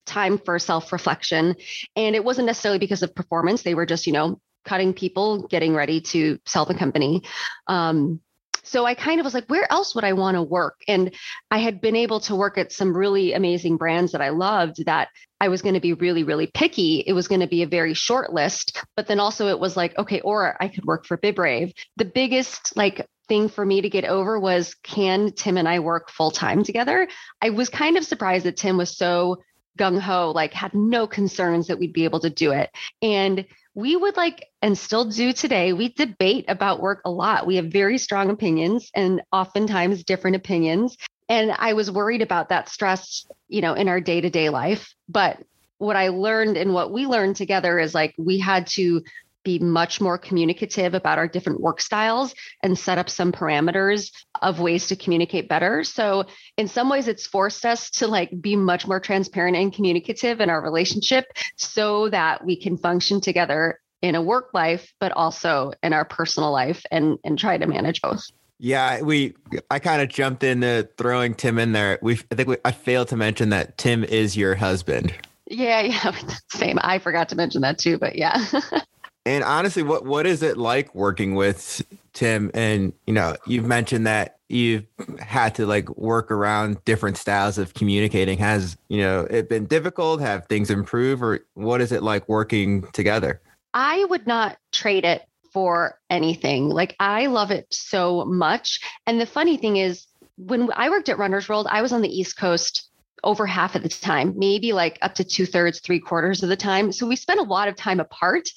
time 0.08 0.38
for 0.38 0.58
self 0.58 0.92
reflection. 0.92 1.54
And 1.94 2.16
it 2.16 2.24
wasn't 2.24 2.46
necessarily 2.46 2.78
because 2.78 3.02
of 3.02 3.14
performance. 3.14 3.62
They 3.62 3.74
were 3.74 3.86
just, 3.86 4.06
you 4.06 4.12
know, 4.12 4.40
cutting 4.64 4.92
people, 4.92 5.46
getting 5.46 5.74
ready 5.74 6.00
to 6.00 6.38
sell 6.46 6.64
the 6.64 6.74
company. 6.74 7.22
Um, 7.66 8.20
so 8.68 8.84
I 8.84 8.94
kind 8.94 9.18
of 9.18 9.24
was 9.24 9.32
like, 9.32 9.46
where 9.46 9.70
else 9.72 9.94
would 9.94 10.04
I 10.04 10.12
want 10.12 10.34
to 10.34 10.42
work? 10.42 10.82
And 10.86 11.14
I 11.50 11.58
had 11.58 11.80
been 11.80 11.96
able 11.96 12.20
to 12.20 12.36
work 12.36 12.58
at 12.58 12.70
some 12.70 12.94
really 12.94 13.32
amazing 13.32 13.78
brands 13.78 14.12
that 14.12 14.20
I 14.20 14.28
loved 14.28 14.84
that 14.84 15.08
I 15.40 15.48
was 15.48 15.62
going 15.62 15.74
to 15.74 15.80
be 15.80 15.94
really, 15.94 16.22
really 16.22 16.48
picky. 16.48 17.02
It 17.06 17.14
was 17.14 17.28
going 17.28 17.40
to 17.40 17.46
be 17.46 17.62
a 17.62 17.66
very 17.66 17.94
short 17.94 18.32
list. 18.32 18.82
But 18.94 19.06
then 19.06 19.20
also 19.20 19.48
it 19.48 19.58
was 19.58 19.76
like, 19.76 19.96
okay, 19.96 20.20
or 20.20 20.56
I 20.60 20.68
could 20.68 20.84
work 20.84 21.06
for 21.06 21.16
BibRave. 21.16 21.72
The 21.96 22.04
biggest 22.04 22.76
like 22.76 23.06
thing 23.26 23.48
for 23.48 23.64
me 23.64 23.80
to 23.80 23.88
get 23.88 24.04
over 24.04 24.38
was 24.38 24.74
can 24.82 25.32
Tim 25.32 25.56
and 25.56 25.68
I 25.68 25.78
work 25.78 26.10
full 26.10 26.30
time 26.30 26.62
together? 26.62 27.08
I 27.40 27.50
was 27.50 27.70
kind 27.70 27.96
of 27.96 28.04
surprised 28.04 28.44
that 28.44 28.56
Tim 28.56 28.76
was 28.76 28.96
so 28.96 29.38
gung 29.78 29.98
ho, 30.00 30.32
like 30.34 30.52
had 30.52 30.74
no 30.74 31.06
concerns 31.06 31.68
that 31.68 31.78
we'd 31.78 31.92
be 31.92 32.04
able 32.04 32.20
to 32.20 32.30
do 32.30 32.52
it. 32.52 32.70
And 33.00 33.46
we 33.74 33.96
would 33.96 34.16
like, 34.16 34.48
and 34.60 34.76
still 34.76 35.04
do 35.04 35.32
today, 35.32 35.72
we 35.72 35.90
debate 35.90 36.46
about 36.48 36.80
work 36.80 37.00
a 37.04 37.10
lot. 37.10 37.46
We 37.46 37.56
have 37.56 37.66
very 37.66 37.96
strong 37.96 38.28
opinions 38.28 38.90
and 38.94 39.22
oftentimes 39.32 40.04
different 40.04 40.36
opinions. 40.36 40.96
And 41.28 41.52
I 41.52 41.74
was 41.74 41.90
worried 41.90 42.22
about 42.22 42.48
that 42.48 42.68
stress, 42.68 43.26
you 43.48 43.60
know, 43.60 43.74
in 43.74 43.88
our 43.88 44.00
day 44.00 44.20
to 44.20 44.30
day 44.30 44.48
life. 44.48 44.94
But 45.08 45.38
what 45.78 45.96
I 45.96 46.08
learned 46.08 46.56
and 46.56 46.74
what 46.74 46.92
we 46.92 47.06
learned 47.06 47.36
together 47.36 47.78
is 47.78 47.94
like 47.94 48.14
we 48.18 48.38
had 48.38 48.66
to 48.68 49.02
be 49.44 49.58
much 49.58 50.00
more 50.00 50.18
communicative 50.18 50.94
about 50.94 51.18
our 51.18 51.28
different 51.28 51.60
work 51.60 51.80
styles 51.80 52.34
and 52.62 52.78
set 52.78 52.98
up 52.98 53.08
some 53.08 53.32
parameters 53.32 54.12
of 54.42 54.60
ways 54.60 54.86
to 54.88 54.96
communicate 54.96 55.48
better. 55.48 55.84
So 55.84 56.24
in 56.56 56.68
some 56.68 56.88
ways 56.88 57.08
it's 57.08 57.26
forced 57.26 57.64
us 57.64 57.90
to 57.92 58.06
like 58.06 58.30
be 58.40 58.56
much 58.56 58.86
more 58.86 59.00
transparent 59.00 59.56
and 59.56 59.72
communicative 59.72 60.40
in 60.40 60.50
our 60.50 60.62
relationship 60.62 61.26
so 61.56 62.08
that 62.10 62.44
we 62.44 62.60
can 62.60 62.76
function 62.76 63.20
together 63.20 63.80
in 64.02 64.14
a 64.14 64.22
work 64.22 64.50
life 64.54 64.92
but 65.00 65.12
also 65.12 65.72
in 65.82 65.92
our 65.92 66.04
personal 66.04 66.52
life 66.52 66.84
and 66.90 67.18
and 67.24 67.38
try 67.38 67.58
to 67.58 67.66
manage 67.66 68.00
both. 68.00 68.22
Yeah, 68.60 69.02
we 69.02 69.34
I 69.70 69.78
kind 69.78 70.02
of 70.02 70.08
jumped 70.08 70.42
into 70.42 70.88
throwing 70.96 71.34
Tim 71.34 71.58
in 71.58 71.72
there. 71.72 71.98
We 72.02 72.18
I 72.30 72.34
think 72.34 72.48
we, 72.48 72.56
I 72.64 72.72
failed 72.72 73.08
to 73.08 73.16
mention 73.16 73.50
that 73.50 73.78
Tim 73.78 74.04
is 74.04 74.36
your 74.36 74.56
husband. 74.56 75.14
Yeah, 75.46 75.80
yeah, 75.80 76.12
same. 76.50 76.78
I 76.82 76.98
forgot 76.98 77.28
to 77.30 77.36
mention 77.36 77.62
that 77.62 77.78
too, 77.78 77.98
but 77.98 78.16
yeah. 78.16 78.44
And 79.28 79.44
honestly, 79.44 79.82
what 79.82 80.06
what 80.06 80.26
is 80.26 80.42
it 80.42 80.56
like 80.56 80.94
working 80.94 81.34
with 81.34 81.84
Tim? 82.14 82.50
And 82.54 82.94
you 83.06 83.12
know, 83.12 83.36
you've 83.46 83.66
mentioned 83.66 84.06
that 84.06 84.38
you've 84.48 84.86
had 85.20 85.54
to 85.56 85.66
like 85.66 85.94
work 85.98 86.30
around 86.30 86.82
different 86.86 87.18
styles 87.18 87.58
of 87.58 87.74
communicating. 87.74 88.38
Has 88.38 88.78
you 88.88 89.02
know 89.02 89.26
it 89.28 89.50
been 89.50 89.66
difficult? 89.66 90.22
Have 90.22 90.46
things 90.46 90.70
improved, 90.70 91.22
or 91.22 91.40
what 91.52 91.82
is 91.82 91.92
it 91.92 92.02
like 92.02 92.26
working 92.26 92.82
together? 92.92 93.42
I 93.74 94.02
would 94.06 94.26
not 94.26 94.56
trade 94.72 95.04
it 95.04 95.28
for 95.52 95.98
anything. 96.08 96.70
Like 96.70 96.96
I 96.98 97.26
love 97.26 97.50
it 97.50 97.66
so 97.70 98.24
much. 98.24 98.80
And 99.06 99.20
the 99.20 99.26
funny 99.26 99.58
thing 99.58 99.76
is, 99.76 100.06
when 100.38 100.70
I 100.72 100.88
worked 100.88 101.10
at 101.10 101.18
Runner's 101.18 101.50
World, 101.50 101.66
I 101.70 101.82
was 101.82 101.92
on 101.92 102.00
the 102.00 102.08
East 102.08 102.38
Coast 102.38 102.87
over 103.24 103.46
half 103.46 103.74
of 103.74 103.82
the 103.82 103.88
time, 103.88 104.34
maybe 104.36 104.72
like 104.72 104.98
up 105.02 105.14
to 105.16 105.24
two 105.24 105.46
thirds, 105.46 105.80
three 105.80 106.00
quarters 106.00 106.42
of 106.42 106.48
the 106.48 106.56
time. 106.56 106.92
So 106.92 107.06
we 107.06 107.16
spent 107.16 107.40
a 107.40 107.44
lot 107.44 107.68
of 107.68 107.76
time 107.76 108.00
apart, 108.00 108.48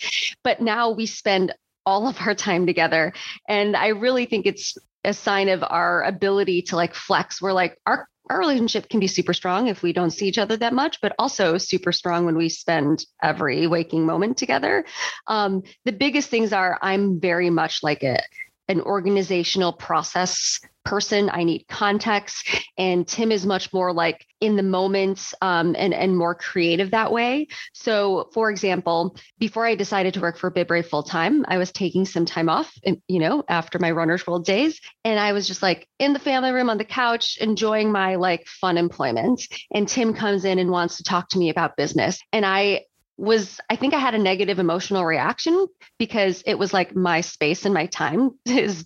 but 0.44 0.62
now 0.62 0.92
we 0.92 1.06
spend 1.06 1.54
all 1.86 2.08
of 2.08 2.18
our 2.22 2.36
time 2.36 2.66
together. 2.66 3.14
And 3.48 3.76
I 3.76 3.88
really 3.88 4.26
think 4.26 4.46
it's 4.46 4.78
a 5.04 5.14
sign 5.14 5.50
of 5.50 5.64
our 5.64 6.04
ability 6.04 6.64
to 6.64 6.76
like 6.76 6.94
flex. 6.94 7.42
We're 7.42 7.54
like, 7.54 7.78
our 7.86 8.08
our 8.30 8.40
relationship 8.40 8.88
can 8.88 9.02
be 9.02 9.08
super 9.08 9.34
strong 9.34 9.68
if 9.68 9.84
we 9.84 9.92
don't 9.92 10.12
see 10.12 10.28
each 10.28 10.38
other 10.38 10.56
that 10.56 10.74
much, 10.74 11.02
but 11.02 11.14
also 11.20 11.58
super 11.58 11.92
strong 11.92 12.26
when 12.26 12.38
we 12.38 12.48
spend 12.48 13.06
every 13.22 13.68
waking 13.68 14.06
moment 14.06 14.38
together. 14.38 14.86
Um, 15.28 15.64
the 15.84 15.92
biggest 15.92 16.30
things 16.30 16.54
are 16.54 16.80
I'm 16.82 17.20
very 17.20 17.50
much 17.50 17.84
like 17.84 18.04
a 18.04 18.22
an 18.72 18.82
organizational 18.82 19.74
process 19.74 20.60
person. 20.84 21.30
I 21.32 21.44
need 21.44 21.68
context. 21.68 22.48
And 22.78 23.08
Tim 23.08 23.32
is 23.32 23.46
much 23.46 23.72
more 23.72 23.94
like 23.94 24.26
in 24.40 24.56
the 24.56 24.64
moment 24.64 25.34
um, 25.42 25.76
and, 25.78 25.94
and 25.94 26.18
more 26.18 26.34
creative 26.34 26.92
that 26.92 27.12
way. 27.12 27.48
So, 27.74 28.30
for 28.34 28.50
example, 28.50 29.16
before 29.38 29.66
I 29.66 29.76
decided 29.76 30.16
to 30.16 30.22
work 30.22 30.38
for 30.38 30.50
BibRave 30.50 30.88
full 30.88 31.04
time, 31.04 31.46
I 31.48 31.60
was 31.60 31.72
taking 31.72 32.06
some 32.06 32.26
time 32.26 32.50
off, 32.50 32.74
you 33.08 33.20
know, 33.20 33.44
after 33.48 33.78
my 33.78 33.92
Runner's 33.92 34.26
World 34.26 34.46
days. 34.46 34.80
And 35.06 35.20
I 35.20 35.34
was 35.34 35.48
just 35.48 35.62
like 35.62 35.88
in 36.00 36.14
the 36.14 36.20
family 36.20 36.52
room 36.52 36.70
on 36.70 36.80
the 36.80 36.86
couch, 36.86 37.38
enjoying 37.40 37.92
my 37.92 38.16
like 38.16 38.48
fun 38.48 38.78
employment. 38.78 39.48
And 39.72 39.88
Tim 39.88 40.14
comes 40.14 40.46
in 40.46 40.58
and 40.58 40.72
wants 40.72 40.98
to 40.98 41.04
talk 41.04 41.30
to 41.30 41.38
me 41.38 41.50
about 41.50 41.78
business. 41.78 42.20
And 42.34 42.46
I 42.46 42.86
was 43.22 43.62
I 43.70 43.76
think 43.76 43.94
I 43.94 44.00
had 44.00 44.16
a 44.16 44.20
negative 44.20 44.58
emotional 44.58 45.06
reaction 45.06 45.68
because 46.00 46.42
it 46.48 46.56
was 46.56 46.74
like 46.74 46.96
my 46.96 47.22
space 47.22 47.66
and 47.66 47.74
my 47.74 47.86
time 47.86 48.32
is 48.46 48.84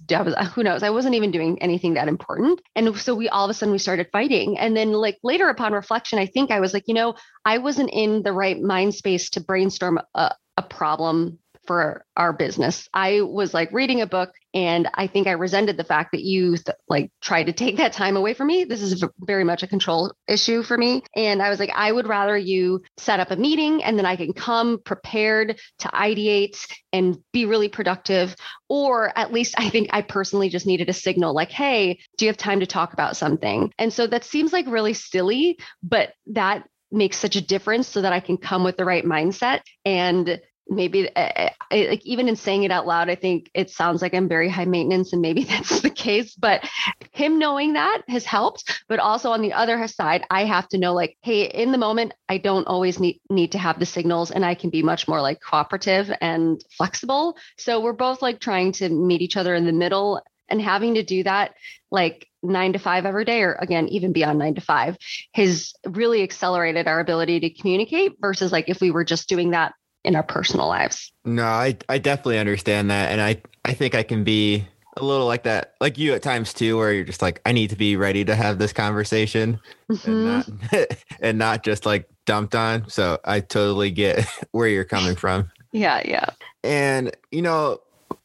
who 0.53 0.63
knows? 0.63 0.83
I 0.83 0.89
wasn't 0.89 1.15
even 1.15 1.31
doing 1.31 1.61
anything 1.61 1.93
that 1.93 2.09
important. 2.09 2.61
And 2.75 2.97
so 2.97 3.15
we 3.15 3.29
all 3.29 3.45
of 3.45 3.49
a 3.49 3.53
sudden 3.53 3.71
we 3.71 3.77
started 3.77 4.09
fighting. 4.11 4.59
And 4.59 4.75
then 4.75 4.91
like 4.91 5.17
later 5.23 5.47
upon 5.47 5.71
reflection 5.71 6.19
I 6.19 6.25
think 6.25 6.51
I 6.51 6.59
was 6.59 6.73
like 6.73 6.83
you 6.87 6.93
know 6.93 7.15
I 7.45 7.59
wasn't 7.59 7.91
in 7.93 8.23
the 8.23 8.33
right 8.33 8.61
mind 8.61 8.93
space 8.93 9.29
to 9.31 9.39
brainstorm 9.39 9.99
a, 10.13 10.35
a 10.57 10.61
problem 10.61 11.39
for 11.65 12.05
our 12.15 12.33
business. 12.33 12.87
I 12.93 13.21
was 13.21 13.53
like 13.53 13.71
reading 13.71 14.01
a 14.01 14.07
book 14.07 14.33
and 14.53 14.89
I 14.93 15.07
think 15.07 15.27
I 15.27 15.31
resented 15.31 15.77
the 15.77 15.83
fact 15.83 16.11
that 16.13 16.23
you 16.23 16.57
th- 16.57 16.77
like 16.87 17.11
tried 17.21 17.45
to 17.45 17.53
take 17.53 17.77
that 17.77 17.93
time 17.93 18.15
away 18.15 18.33
from 18.33 18.47
me. 18.47 18.63
This 18.63 18.81
is 18.81 19.03
very 19.19 19.43
much 19.43 19.63
a 19.63 19.67
control 19.67 20.13
issue 20.27 20.63
for 20.63 20.77
me. 20.77 21.03
And 21.15 21.41
I 21.41 21.49
was 21.49 21.59
like, 21.59 21.71
I 21.75 21.91
would 21.91 22.07
rather 22.07 22.37
you 22.37 22.81
set 22.97 23.19
up 23.19 23.31
a 23.31 23.35
meeting 23.35 23.83
and 23.83 23.97
then 23.97 24.05
I 24.05 24.15
can 24.15 24.33
come 24.33 24.79
prepared 24.83 25.59
to 25.79 25.87
ideate 25.89 26.65
and 26.93 27.17
be 27.33 27.45
really 27.45 27.69
productive. 27.69 28.35
Or 28.69 29.11
at 29.17 29.33
least 29.33 29.55
I 29.57 29.69
think 29.69 29.89
I 29.91 30.01
personally 30.01 30.49
just 30.49 30.65
needed 30.67 30.89
a 30.89 30.93
signal 30.93 31.33
like, 31.33 31.51
hey, 31.51 31.99
do 32.17 32.25
you 32.25 32.29
have 32.29 32.37
time 32.37 32.61
to 32.61 32.65
talk 32.65 32.93
about 32.93 33.17
something? 33.17 33.71
And 33.77 33.91
so 33.91 34.07
that 34.07 34.23
seems 34.23 34.53
like 34.53 34.67
really 34.67 34.93
silly, 34.93 35.57
but 35.83 36.13
that 36.27 36.67
makes 36.91 37.17
such 37.17 37.35
a 37.35 37.41
difference 37.41 37.87
so 37.87 38.01
that 38.01 38.13
I 38.13 38.19
can 38.19 38.37
come 38.37 38.63
with 38.63 38.77
the 38.77 38.85
right 38.85 39.03
mindset 39.03 39.61
and 39.83 40.39
maybe 40.67 41.13
uh, 41.15 41.19
uh, 41.19 41.49
like 41.71 42.05
even 42.05 42.27
in 42.27 42.35
saying 42.35 42.63
it 42.63 42.71
out 42.71 42.87
loud 42.87 43.09
i 43.09 43.15
think 43.15 43.49
it 43.53 43.69
sounds 43.69 44.01
like 44.01 44.13
i'm 44.13 44.27
very 44.27 44.49
high 44.49 44.65
maintenance 44.65 45.13
and 45.13 45.21
maybe 45.21 45.43
that's 45.45 45.81
the 45.81 45.89
case 45.89 46.35
but 46.35 46.67
him 47.11 47.39
knowing 47.39 47.73
that 47.73 48.01
has 48.07 48.25
helped 48.25 48.83
but 48.87 48.99
also 48.99 49.31
on 49.31 49.41
the 49.41 49.53
other 49.53 49.87
side 49.87 50.23
i 50.29 50.43
have 50.43 50.67
to 50.67 50.77
know 50.77 50.93
like 50.93 51.17
hey 51.21 51.43
in 51.45 51.71
the 51.71 51.77
moment 51.77 52.13
i 52.29 52.37
don't 52.37 52.67
always 52.67 52.99
need 52.99 53.19
need 53.29 53.51
to 53.51 53.57
have 53.57 53.79
the 53.79 53.85
signals 53.85 54.31
and 54.31 54.45
i 54.45 54.55
can 54.55 54.69
be 54.69 54.81
much 54.81 55.07
more 55.07 55.21
like 55.21 55.39
cooperative 55.41 56.11
and 56.21 56.63
flexible. 56.77 57.37
So 57.57 57.81
we're 57.81 57.93
both 57.93 58.21
like 58.21 58.39
trying 58.39 58.73
to 58.73 58.89
meet 58.89 59.21
each 59.21 59.37
other 59.37 59.55
in 59.55 59.65
the 59.65 59.73
middle 59.73 60.21
and 60.49 60.61
having 60.61 60.95
to 60.95 61.03
do 61.03 61.23
that 61.23 61.53
like 61.91 62.27
nine 62.43 62.73
to 62.73 62.79
five 62.79 63.05
every 63.05 63.25
day, 63.25 63.41
or 63.41 63.53
again, 63.53 63.87
even 63.87 64.13
beyond 64.13 64.37
nine 64.37 64.55
to 64.55 64.61
five, 64.61 64.97
has 65.33 65.73
really 65.87 66.21
accelerated 66.21 66.87
our 66.87 66.99
ability 66.99 67.39
to 67.39 67.49
communicate 67.49 68.13
versus 68.19 68.51
like 68.51 68.69
if 68.69 68.81
we 68.81 68.91
were 68.91 69.03
just 69.03 69.27
doing 69.27 69.51
that 69.51 69.73
in 70.05 70.15
our 70.15 70.23
personal 70.23 70.67
lives. 70.67 71.11
No, 71.25 71.43
I 71.43 71.77
I 71.89 71.97
definitely 71.97 72.39
understand 72.39 72.89
that, 72.91 73.11
and 73.11 73.19
I 73.19 73.41
I 73.65 73.73
think 73.73 73.95
I 73.95 74.03
can 74.03 74.23
be 74.23 74.65
a 74.97 75.03
little 75.03 75.25
like 75.25 75.43
that, 75.43 75.73
like 75.81 75.97
you 75.97 76.13
at 76.13 76.21
times 76.21 76.53
too, 76.53 76.77
where 76.77 76.93
you're 76.93 77.03
just 77.03 77.21
like, 77.21 77.41
I 77.45 77.51
need 77.51 77.69
to 77.71 77.75
be 77.75 77.97
ready 77.97 78.23
to 78.23 78.35
have 78.35 78.59
this 78.59 78.71
conversation, 78.71 79.59
mm-hmm. 79.91 80.09
and 80.09 80.71
not 80.71 80.97
and 81.19 81.37
not 81.37 81.63
just 81.63 81.85
like 81.85 82.07
dumped 82.25 82.55
on. 82.55 82.89
So 82.89 83.19
I 83.25 83.41
totally 83.41 83.91
get 83.91 84.25
where 84.51 84.67
you're 84.67 84.85
coming 84.85 85.15
from. 85.15 85.51
Yeah, 85.71 86.01
yeah. 86.05 86.29
And 86.63 87.15
you 87.31 87.41
know, 87.41 87.79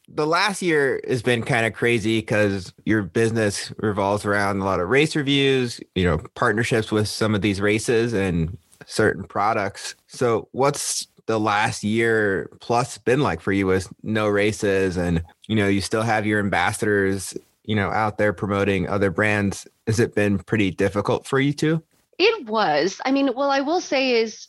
the 0.08 0.26
last 0.26 0.62
year 0.62 1.00
has 1.08 1.22
been 1.22 1.42
kind 1.42 1.66
of 1.66 1.72
crazy 1.72 2.20
because 2.20 2.72
your 2.84 3.02
business 3.02 3.72
revolves 3.78 4.24
around 4.24 4.60
a 4.60 4.64
lot 4.64 4.80
of 4.80 4.88
race 4.88 5.16
reviews, 5.16 5.80
you 5.94 6.04
know, 6.04 6.18
partnerships 6.34 6.92
with 6.92 7.08
some 7.08 7.34
of 7.34 7.42
these 7.42 7.60
races 7.60 8.12
and 8.12 8.56
certain 8.86 9.24
products. 9.24 9.94
So, 10.08 10.48
what's 10.52 11.06
the 11.30 11.38
last 11.38 11.84
year 11.84 12.50
plus 12.60 12.98
been 12.98 13.20
like 13.20 13.40
for 13.40 13.52
you 13.52 13.64
with 13.64 13.88
no 14.02 14.26
races 14.26 14.96
and 14.96 15.22
you 15.46 15.54
know 15.54 15.68
you 15.68 15.80
still 15.80 16.02
have 16.02 16.26
your 16.26 16.40
ambassadors 16.40 17.36
you 17.64 17.76
know 17.76 17.88
out 17.90 18.18
there 18.18 18.32
promoting 18.32 18.88
other 18.88 19.12
brands 19.12 19.64
has 19.86 20.00
it 20.00 20.12
been 20.12 20.38
pretty 20.40 20.72
difficult 20.72 21.26
for 21.26 21.38
you 21.38 21.52
too 21.52 21.80
it 22.22 22.46
was. 22.46 23.00
I 23.06 23.12
mean, 23.12 23.30
well, 23.34 23.50
I 23.50 23.60
will 23.60 23.80
say 23.80 24.20
is, 24.20 24.48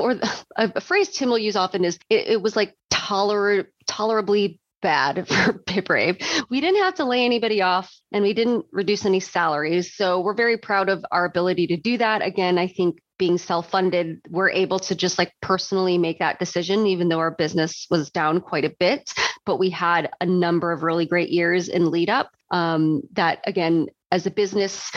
or 0.00 0.18
a, 0.56 0.80
phrase 0.80 1.08
Tim 1.10 1.28
will 1.28 1.38
use 1.38 1.54
often 1.54 1.84
is, 1.84 1.96
it, 2.10 2.26
it 2.26 2.42
was 2.42 2.56
like 2.56 2.76
toler- 2.90 3.68
tolerably 3.86 4.58
bad 4.82 5.26
for 5.28 5.52
BibRave. 5.52 6.22
We 6.50 6.60
didn't 6.60 6.82
have 6.82 6.96
to 6.96 7.04
lay 7.04 7.24
anybody 7.24 7.62
off 7.62 7.90
and 8.12 8.22
we 8.22 8.34
didn't 8.34 8.66
reduce 8.72 9.06
any 9.06 9.20
salaries. 9.20 9.94
So 9.94 10.20
we're 10.20 10.34
very 10.34 10.58
proud 10.58 10.88
of 10.88 11.04
our 11.10 11.24
ability 11.24 11.68
to 11.68 11.76
do 11.76 11.96
that. 11.98 12.20
Again, 12.20 12.58
I 12.58 12.66
think 12.66 12.98
being 13.18 13.38
self-funded, 13.38 14.20
we're 14.28 14.50
able 14.50 14.80
to 14.80 14.94
just 14.94 15.16
like 15.16 15.32
personally 15.40 15.96
make 15.96 16.18
that 16.18 16.38
decision, 16.38 16.86
even 16.86 17.08
though 17.08 17.20
our 17.20 17.30
business 17.30 17.86
was 17.88 18.10
down 18.10 18.40
quite 18.40 18.64
a 18.64 18.74
bit. 18.78 19.12
But 19.46 19.58
we 19.58 19.70
had 19.70 20.10
a 20.20 20.26
number 20.26 20.72
of 20.72 20.82
really 20.82 21.06
great 21.06 21.30
years 21.30 21.68
in 21.68 21.90
lead 21.90 22.10
up 22.10 22.30
um, 22.50 23.02
that 23.12 23.40
again, 23.46 23.86
as 24.10 24.26
a 24.26 24.30
business, 24.30 24.90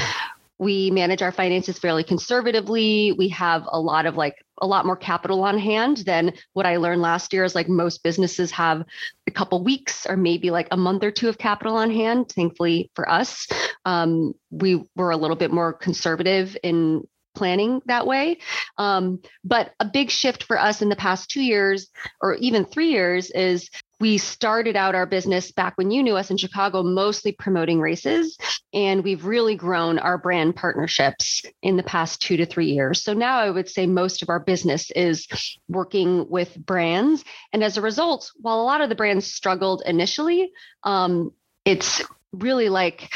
we 0.57 0.89
manage 0.91 1.21
our 1.21 1.31
finances 1.31 1.77
fairly 1.77 2.03
conservatively 2.03 3.11
we 3.17 3.27
have 3.29 3.63
a 3.71 3.79
lot 3.79 4.05
of 4.05 4.15
like 4.15 4.43
a 4.61 4.67
lot 4.67 4.85
more 4.85 4.95
capital 4.95 5.43
on 5.43 5.57
hand 5.57 5.97
than 5.97 6.33
what 6.53 6.65
i 6.65 6.77
learned 6.77 7.01
last 7.01 7.33
year 7.33 7.43
is 7.43 7.55
like 7.55 7.67
most 7.67 8.03
businesses 8.03 8.51
have 8.51 8.83
a 9.27 9.31
couple 9.31 9.63
weeks 9.63 10.05
or 10.07 10.15
maybe 10.15 10.51
like 10.51 10.67
a 10.71 10.77
month 10.77 11.03
or 11.03 11.11
two 11.11 11.27
of 11.27 11.37
capital 11.37 11.75
on 11.75 11.91
hand 11.91 12.29
thankfully 12.29 12.89
for 12.95 13.09
us 13.09 13.47
um, 13.85 14.33
we 14.49 14.83
were 14.95 15.11
a 15.11 15.17
little 15.17 15.35
bit 15.35 15.51
more 15.51 15.73
conservative 15.73 16.57
in 16.63 17.03
planning 17.35 17.81
that 17.85 18.07
way. 18.07 18.39
Um, 18.77 19.21
but 19.43 19.73
a 19.79 19.85
big 19.85 20.09
shift 20.09 20.43
for 20.43 20.59
us 20.59 20.81
in 20.81 20.89
the 20.89 20.95
past 20.95 21.29
two 21.29 21.41
years 21.41 21.89
or 22.21 22.35
even 22.35 22.65
three 22.65 22.89
years 22.89 23.29
is 23.29 23.69
we 23.99 24.17
started 24.17 24.75
out 24.75 24.95
our 24.95 25.05
business 25.05 25.51
back 25.51 25.77
when 25.77 25.91
you 25.91 26.03
knew 26.03 26.15
us 26.15 26.31
in 26.31 26.37
Chicago, 26.37 26.83
mostly 26.83 27.31
promoting 27.31 27.79
races. 27.79 28.37
And 28.73 29.03
we've 29.03 29.25
really 29.25 29.55
grown 29.55 29.99
our 29.99 30.17
brand 30.17 30.55
partnerships 30.55 31.43
in 31.61 31.77
the 31.77 31.83
past 31.83 32.21
two 32.21 32.37
to 32.37 32.45
three 32.45 32.71
years. 32.71 33.03
So 33.03 33.13
now 33.13 33.39
I 33.39 33.49
would 33.49 33.69
say 33.69 33.87
most 33.87 34.21
of 34.21 34.29
our 34.29 34.39
business 34.39 34.91
is 34.91 35.27
working 35.69 36.29
with 36.29 36.55
brands. 36.57 37.23
And 37.53 37.63
as 37.63 37.77
a 37.77 37.81
result, 37.81 38.31
while 38.39 38.59
a 38.59 38.63
lot 38.63 38.81
of 38.81 38.89
the 38.89 38.95
brands 38.95 39.31
struggled 39.31 39.81
initially, 39.85 40.51
um, 40.83 41.31
it's 41.63 42.03
really 42.33 42.69
like 42.69 43.09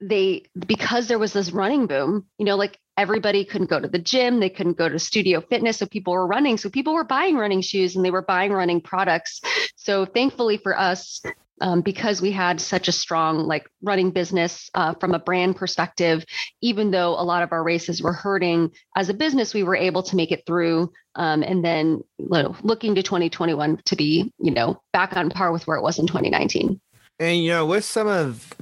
they 0.00 0.42
because 0.66 1.06
there 1.06 1.18
was 1.18 1.32
this 1.32 1.50
running 1.52 1.86
boom 1.86 2.26
you 2.38 2.44
know 2.44 2.56
like 2.56 2.78
everybody 2.96 3.44
couldn't 3.44 3.70
go 3.70 3.80
to 3.80 3.88
the 3.88 3.98
gym 3.98 4.40
they 4.40 4.50
couldn't 4.50 4.76
go 4.78 4.88
to 4.88 4.98
studio 4.98 5.40
fitness 5.40 5.78
so 5.78 5.86
people 5.86 6.12
were 6.12 6.26
running 6.26 6.56
so 6.56 6.70
people 6.70 6.94
were 6.94 7.04
buying 7.04 7.36
running 7.36 7.60
shoes 7.60 7.96
and 7.96 8.04
they 8.04 8.10
were 8.10 8.22
buying 8.22 8.52
running 8.52 8.80
products. 8.80 9.40
So 9.76 10.04
thankfully 10.06 10.56
for 10.56 10.78
us 10.78 11.22
um, 11.60 11.82
because 11.82 12.20
we 12.20 12.32
had 12.32 12.60
such 12.60 12.88
a 12.88 12.92
strong 12.92 13.46
like 13.46 13.68
running 13.82 14.10
business 14.10 14.70
uh, 14.74 14.94
from 14.94 15.14
a 15.14 15.18
brand 15.18 15.56
perspective 15.56 16.24
even 16.60 16.90
though 16.90 17.10
a 17.10 17.22
lot 17.22 17.42
of 17.42 17.52
our 17.52 17.62
races 17.62 18.02
were 18.02 18.12
hurting 18.12 18.70
as 18.96 19.08
a 19.08 19.14
business 19.14 19.54
we 19.54 19.62
were 19.62 19.76
able 19.76 20.02
to 20.02 20.16
make 20.16 20.32
it 20.32 20.42
through 20.46 20.90
um, 21.14 21.42
and 21.42 21.64
then 21.64 22.02
you 22.18 22.28
know, 22.28 22.56
looking 22.62 22.96
to 22.96 23.02
2021 23.02 23.80
to 23.84 23.94
be 23.94 24.32
you 24.38 24.50
know 24.50 24.80
back 24.92 25.16
on 25.16 25.30
par 25.30 25.52
with 25.52 25.66
where 25.66 25.76
it 25.76 25.82
was 25.82 25.98
in 25.98 26.06
2019 26.06 26.80
and 27.20 27.38
you 27.38 27.50
know 27.50 27.64
with 27.64 27.84
some 27.84 28.08
of 28.08 28.52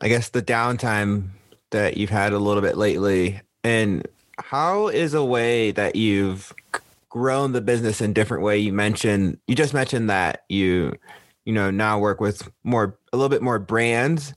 i 0.00 0.08
guess 0.08 0.30
the 0.30 0.42
downtime 0.42 1.28
that 1.70 1.96
you've 1.96 2.10
had 2.10 2.32
a 2.32 2.38
little 2.38 2.62
bit 2.62 2.76
lately 2.76 3.40
and 3.66 4.06
how 4.38 4.86
is 4.86 5.12
a 5.12 5.24
way 5.24 5.72
that 5.72 5.96
you've 5.96 6.54
grown 7.08 7.50
the 7.50 7.60
business 7.60 8.00
in 8.00 8.12
different 8.12 8.44
way? 8.44 8.56
You 8.56 8.72
mentioned 8.72 9.40
you 9.48 9.56
just 9.56 9.74
mentioned 9.74 10.08
that 10.08 10.44
you 10.48 10.94
you 11.44 11.52
know 11.52 11.72
now 11.72 11.98
work 11.98 12.20
with 12.20 12.48
more 12.62 12.96
a 13.12 13.16
little 13.16 13.28
bit 13.28 13.42
more 13.42 13.58
brands. 13.58 14.34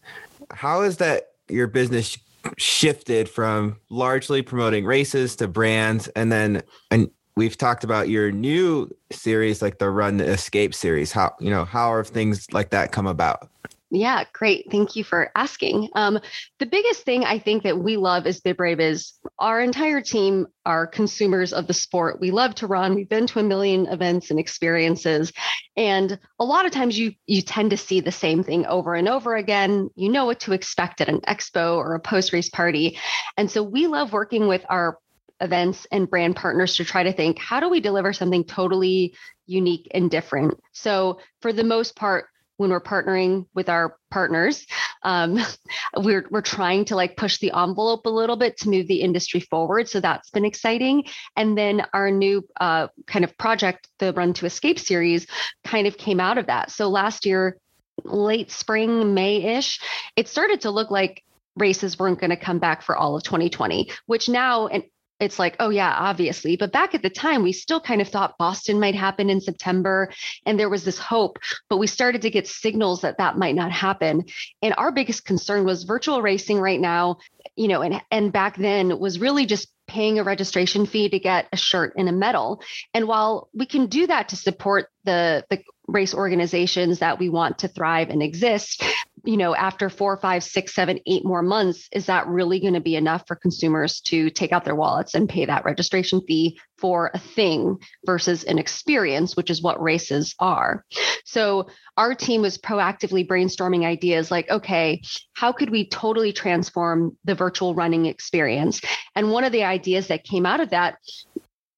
How 0.49 0.81
is 0.81 0.97
that 0.97 1.33
your 1.47 1.67
business 1.67 2.17
shifted 2.57 3.29
from 3.29 3.77
largely 3.91 4.41
promoting 4.41 4.83
races 4.85 5.35
to 5.35 5.47
brands 5.47 6.07
and 6.09 6.31
then 6.31 6.63
and 6.89 7.11
we've 7.35 7.57
talked 7.57 7.83
about 7.83 8.09
your 8.09 8.31
new 8.31 8.89
series 9.11 9.61
like 9.61 9.77
the 9.77 9.89
run 9.89 10.17
to 10.17 10.23
escape 10.23 10.73
series 10.73 11.11
how 11.11 11.35
you 11.41 11.49
know 11.49 11.65
how 11.65 11.95
have 11.97 12.07
things 12.07 12.47
like 12.53 12.69
that 12.69 12.93
come 12.93 13.05
about 13.05 13.49
yeah, 13.91 14.23
great. 14.33 14.67
Thank 14.69 14.95
you 14.95 15.03
for 15.03 15.31
asking. 15.35 15.89
Um, 15.95 16.19
the 16.59 16.67
biggest 16.67 17.03
thing 17.03 17.25
I 17.25 17.39
think 17.39 17.63
that 17.63 17.79
we 17.79 17.97
love 17.97 18.27
as 18.27 18.39
BibRave 18.39 18.79
is 18.79 19.13
our 19.39 19.59
entire 19.59 20.01
team 20.01 20.45
are 20.63 20.85
consumers 20.85 21.53
of 21.53 21.65
the 21.65 21.73
sport. 21.73 22.19
We 22.19 22.29
love 22.29 22.53
to 22.55 22.67
run. 22.67 22.93
We've 22.93 23.09
been 23.09 23.25
to 23.27 23.39
a 23.39 23.43
million 23.43 23.87
events 23.87 24.29
and 24.29 24.39
experiences, 24.39 25.33
and 25.75 26.19
a 26.39 26.45
lot 26.45 26.65
of 26.65 26.71
times 26.71 26.99
you 26.99 27.13
you 27.25 27.41
tend 27.41 27.71
to 27.71 27.77
see 27.77 27.99
the 27.99 28.11
same 28.11 28.43
thing 28.43 28.67
over 28.67 28.93
and 28.93 29.07
over 29.07 29.35
again. 29.35 29.89
You 29.95 30.09
know 30.09 30.25
what 30.25 30.41
to 30.41 30.53
expect 30.53 31.01
at 31.01 31.09
an 31.09 31.21
expo 31.21 31.77
or 31.77 31.95
a 31.95 31.99
post 31.99 32.31
race 32.31 32.49
party, 32.49 32.99
and 33.37 33.49
so 33.49 33.63
we 33.63 33.87
love 33.87 34.13
working 34.13 34.47
with 34.47 34.63
our 34.69 34.99
events 35.41 35.87
and 35.91 36.09
brand 36.09 36.35
partners 36.35 36.75
to 36.75 36.83
try 36.83 37.01
to 37.01 37.13
think 37.13 37.39
how 37.39 37.59
do 37.59 37.69
we 37.69 37.79
deliver 37.79 38.11
something 38.13 38.43
totally 38.43 39.15
unique 39.47 39.87
and 39.91 40.11
different. 40.11 40.53
So 40.73 41.19
for 41.41 41.53
the 41.53 41.63
most 41.63 41.95
part 41.95 42.25
when 42.59 42.71
we're 42.71 42.81
partnering 42.81 43.45
with 43.55 43.69
our 43.69 43.95
partners 44.11 44.65
um, 45.03 45.39
we're 45.97 46.27
we're 46.29 46.41
trying 46.41 46.85
to 46.85 46.95
like 46.95 47.17
push 47.17 47.39
the 47.39 47.51
envelope 47.51 48.05
a 48.05 48.09
little 48.09 48.35
bit 48.35 48.57
to 48.57 48.69
move 48.69 48.87
the 48.87 49.01
industry 49.01 49.39
forward. 49.39 49.87
So 49.87 49.99
that's 49.99 50.29
been 50.29 50.45
exciting. 50.45 51.05
And 51.35 51.57
then 51.57 51.85
our 51.93 52.11
new 52.11 52.45
uh, 52.59 52.87
kind 53.07 53.25
of 53.25 53.37
project 53.37 53.87
the 53.99 54.13
run 54.13 54.33
to 54.33 54.45
escape 54.45 54.79
series 54.79 55.27
kind 55.63 55.87
of 55.87 55.97
came 55.97 56.19
out 56.19 56.37
of 56.37 56.47
that. 56.47 56.71
So 56.71 56.89
last 56.89 57.25
year 57.25 57.57
late 58.05 58.49
spring 58.49 59.13
may-ish 59.13 59.77
it 60.15 60.25
started 60.29 60.61
to 60.61 60.71
look 60.71 60.89
like 60.89 61.21
races 61.57 61.99
weren't 61.99 62.17
going 62.17 62.29
to 62.29 62.37
come 62.37 62.57
back 62.57 62.81
for 62.81 62.95
all 62.95 63.17
of 63.17 63.23
2020 63.23 63.91
which 64.05 64.29
now 64.29 64.67
and 64.67 64.85
it's 65.19 65.39
like, 65.39 65.55
oh, 65.59 65.69
yeah, 65.69 65.93
obviously. 65.97 66.55
But 66.55 66.71
back 66.71 66.95
at 66.95 67.01
the 67.01 67.09
time, 67.09 67.43
we 67.43 67.51
still 67.51 67.79
kind 67.79 68.01
of 68.01 68.07
thought 68.07 68.37
Boston 68.37 68.79
might 68.79 68.95
happen 68.95 69.29
in 69.29 69.41
September. 69.41 70.11
And 70.45 70.59
there 70.59 70.69
was 70.69 70.85
this 70.85 70.97
hope, 70.97 71.39
but 71.69 71.77
we 71.77 71.87
started 71.87 72.21
to 72.21 72.29
get 72.29 72.47
signals 72.47 73.01
that 73.01 73.17
that 73.17 73.37
might 73.37 73.55
not 73.55 73.71
happen. 73.71 74.25
And 74.61 74.73
our 74.77 74.91
biggest 74.91 75.25
concern 75.25 75.65
was 75.65 75.83
virtual 75.83 76.21
racing 76.21 76.59
right 76.59 76.79
now, 76.79 77.17
you 77.55 77.67
know, 77.67 77.81
and, 77.81 78.01
and 78.11 78.31
back 78.31 78.57
then 78.57 78.97
was 78.99 79.19
really 79.19 79.45
just 79.45 79.67
paying 79.87 80.19
a 80.19 80.23
registration 80.23 80.85
fee 80.85 81.09
to 81.09 81.19
get 81.19 81.47
a 81.51 81.57
shirt 81.57 81.93
and 81.97 82.07
a 82.07 82.11
medal. 82.11 82.61
And 82.93 83.07
while 83.07 83.49
we 83.53 83.65
can 83.65 83.87
do 83.87 84.07
that 84.07 84.29
to 84.29 84.35
support 84.35 84.87
the, 85.03 85.43
the 85.49 85.63
race 85.87 86.13
organizations 86.13 86.99
that 86.99 87.19
we 87.19 87.27
want 87.27 87.59
to 87.59 87.67
thrive 87.67 88.09
and 88.09 88.21
exist, 88.21 88.83
you 89.23 89.37
know, 89.37 89.55
after 89.55 89.89
four, 89.89 90.17
five, 90.17 90.43
six, 90.43 90.73
seven, 90.73 90.99
eight 91.05 91.25
more 91.25 91.41
months, 91.41 91.87
is 91.91 92.05
that 92.07 92.27
really 92.27 92.59
going 92.59 92.73
to 92.73 92.79
be 92.79 92.95
enough 92.95 93.23
for 93.27 93.35
consumers 93.35 94.01
to 94.01 94.29
take 94.29 94.51
out 94.51 94.65
their 94.65 94.75
wallets 94.75 95.15
and 95.15 95.29
pay 95.29 95.45
that 95.45 95.65
registration 95.65 96.21
fee 96.27 96.59
for 96.77 97.11
a 97.13 97.19
thing 97.19 97.77
versus 98.05 98.43
an 98.43 98.57
experience, 98.57 99.35
which 99.35 99.49
is 99.49 99.61
what 99.61 99.81
races 99.81 100.35
are? 100.39 100.85
So 101.25 101.67
our 101.97 102.15
team 102.15 102.41
was 102.41 102.57
proactively 102.57 103.27
brainstorming 103.27 103.85
ideas 103.85 104.31
like, 104.31 104.49
okay, 104.49 105.01
how 105.33 105.51
could 105.51 105.69
we 105.69 105.87
totally 105.87 106.33
transform 106.33 107.17
the 107.25 107.35
virtual 107.35 107.75
running 107.75 108.05
experience? 108.05 108.81
And 109.15 109.31
one 109.31 109.43
of 109.43 109.51
the 109.51 109.63
ideas 109.63 110.07
that 110.07 110.23
came 110.23 110.45
out 110.45 110.59
of 110.59 110.71
that 110.71 110.97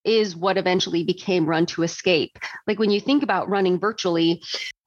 is 0.04 0.36
what 0.36 0.58
eventually 0.58 1.04
became 1.04 1.45
Run 1.45 1.65
to 1.67 1.84
Escape. 1.84 2.38
Like 2.67 2.80
when 2.80 2.89
you 2.89 2.99
think 2.99 3.23
about 3.23 3.49
running 3.49 3.80
virtually, 3.80 4.41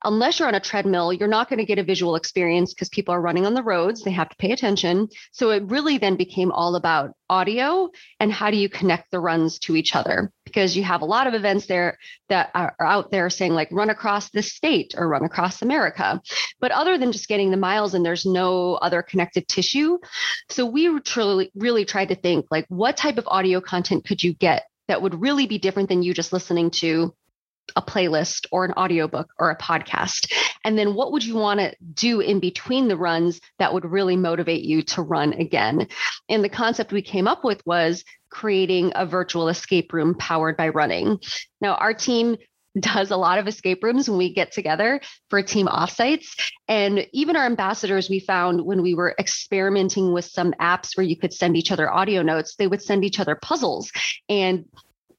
unless 0.04 0.38
you're 0.38 0.48
on 0.48 0.54
a 0.54 0.60
treadmill, 0.60 1.12
you're 1.12 1.28
not 1.28 1.48
going 1.48 1.58
to 1.58 1.64
get 1.64 1.78
a 1.78 1.84
visual 1.84 2.16
experience 2.16 2.72
because 2.72 2.88
people 2.88 3.14
are 3.14 3.20
running 3.20 3.46
on 3.46 3.54
the 3.54 3.62
roads. 3.62 4.02
They 4.02 4.10
have 4.10 4.28
to 4.28 4.36
pay 4.36 4.52
attention. 4.52 5.08
So 5.32 5.50
it 5.50 5.64
really 5.64 5.98
then 5.98 6.16
became 6.16 6.52
all 6.52 6.76
about 6.76 7.12
audio 7.30 7.90
and 8.20 8.32
how 8.32 8.50
do 8.50 8.56
you 8.56 8.68
connect 8.68 9.10
the 9.10 9.20
runs 9.20 9.58
to 9.60 9.76
each 9.76 9.94
other? 9.94 10.30
Because 10.44 10.76
you 10.76 10.84
have 10.84 11.02
a 11.02 11.06
lot 11.06 11.26
of 11.26 11.34
events 11.34 11.66
there 11.66 11.98
that 12.28 12.50
are 12.54 12.74
out 12.80 13.10
there 13.10 13.30
saying, 13.30 13.54
like, 13.54 13.68
run 13.72 13.90
across 13.90 14.30
this 14.30 14.52
state 14.52 14.94
or 14.96 15.08
run 15.08 15.24
across 15.24 15.62
America. 15.62 16.20
But 16.60 16.70
other 16.70 16.98
than 16.98 17.12
just 17.12 17.28
getting 17.28 17.50
the 17.50 17.56
miles 17.56 17.94
and 17.94 18.04
there's 18.04 18.26
no 18.26 18.74
other 18.74 19.02
connective 19.02 19.46
tissue. 19.46 19.98
So 20.50 20.66
we 20.66 21.00
truly, 21.00 21.50
really 21.54 21.84
tried 21.84 22.08
to 22.08 22.14
think, 22.14 22.46
like, 22.50 22.66
what 22.68 22.96
type 22.96 23.18
of 23.18 23.26
audio 23.26 23.60
content 23.60 24.04
could 24.04 24.22
you 24.22 24.34
get 24.34 24.64
that 24.86 25.00
would 25.00 25.20
really 25.20 25.46
be 25.46 25.58
different 25.58 25.88
than 25.88 26.02
you 26.02 26.12
just 26.12 26.32
listening 26.32 26.70
to 26.70 27.14
a 27.77 27.83
playlist 27.83 28.46
or 28.50 28.64
an 28.64 28.72
audiobook 28.72 29.31
or 29.38 29.50
a 29.50 29.59
podcast? 29.59 30.33
And 30.64 30.79
then 30.79 30.94
what 30.94 31.12
would 31.12 31.24
you 31.24 31.35
want 31.35 31.61
to 31.61 31.74
do 31.92 32.20
in 32.20 32.40
between 32.40 32.88
the 32.88 32.96
runs 32.96 33.40
that 33.59 33.72
would 33.72 33.85
really 33.85 34.16
motivate 34.16 34.64
you 34.64 34.83
to 34.83 35.03
run 35.03 35.33
again? 35.35 35.88
And 36.29 36.42
the 36.42 36.48
concept 36.48 36.92
we 36.92 37.03
came 37.03 37.29
up 37.29 37.44
with 37.44 37.64
was 37.66 38.05
creating 38.31 38.92
a 38.94 39.07
virtual 39.07 39.48
escape 39.48 39.92
room 39.92 40.14
powered 40.14 40.57
by 40.57 40.68
running. 40.68 41.20
Now, 41.61 41.74
our 41.74 41.94
team 41.94 42.37
does 42.81 43.12
a 43.12 43.16
lot 43.16 43.38
of 43.38 43.46
escape 43.46 43.85
rooms 43.85 44.09
when 44.09 44.18
we 44.18 44.35
get 44.35 44.50
together 44.50 45.00
for 45.31 45.40
team 45.42 45.68
offsites. 45.68 46.27
And 46.66 47.07
even 47.12 47.37
our 47.37 47.46
ambassadors, 47.46 48.11
we 48.11 48.18
found 48.18 48.64
when 48.64 48.83
we 48.83 48.94
were 48.94 49.14
experimenting 49.18 50.12
with 50.12 50.24
some 50.24 50.53
apps 50.61 50.96
where 50.96 51.07
you 51.07 51.16
could 51.16 51.33
send 51.33 51.57
each 51.57 51.70
other 51.70 51.88
audio 51.88 52.22
notes, 52.22 52.57
they 52.57 52.66
would 52.66 52.83
send 52.83 53.05
each 53.05 53.20
other 53.20 53.37
puzzles. 53.37 53.92
And 54.29 54.64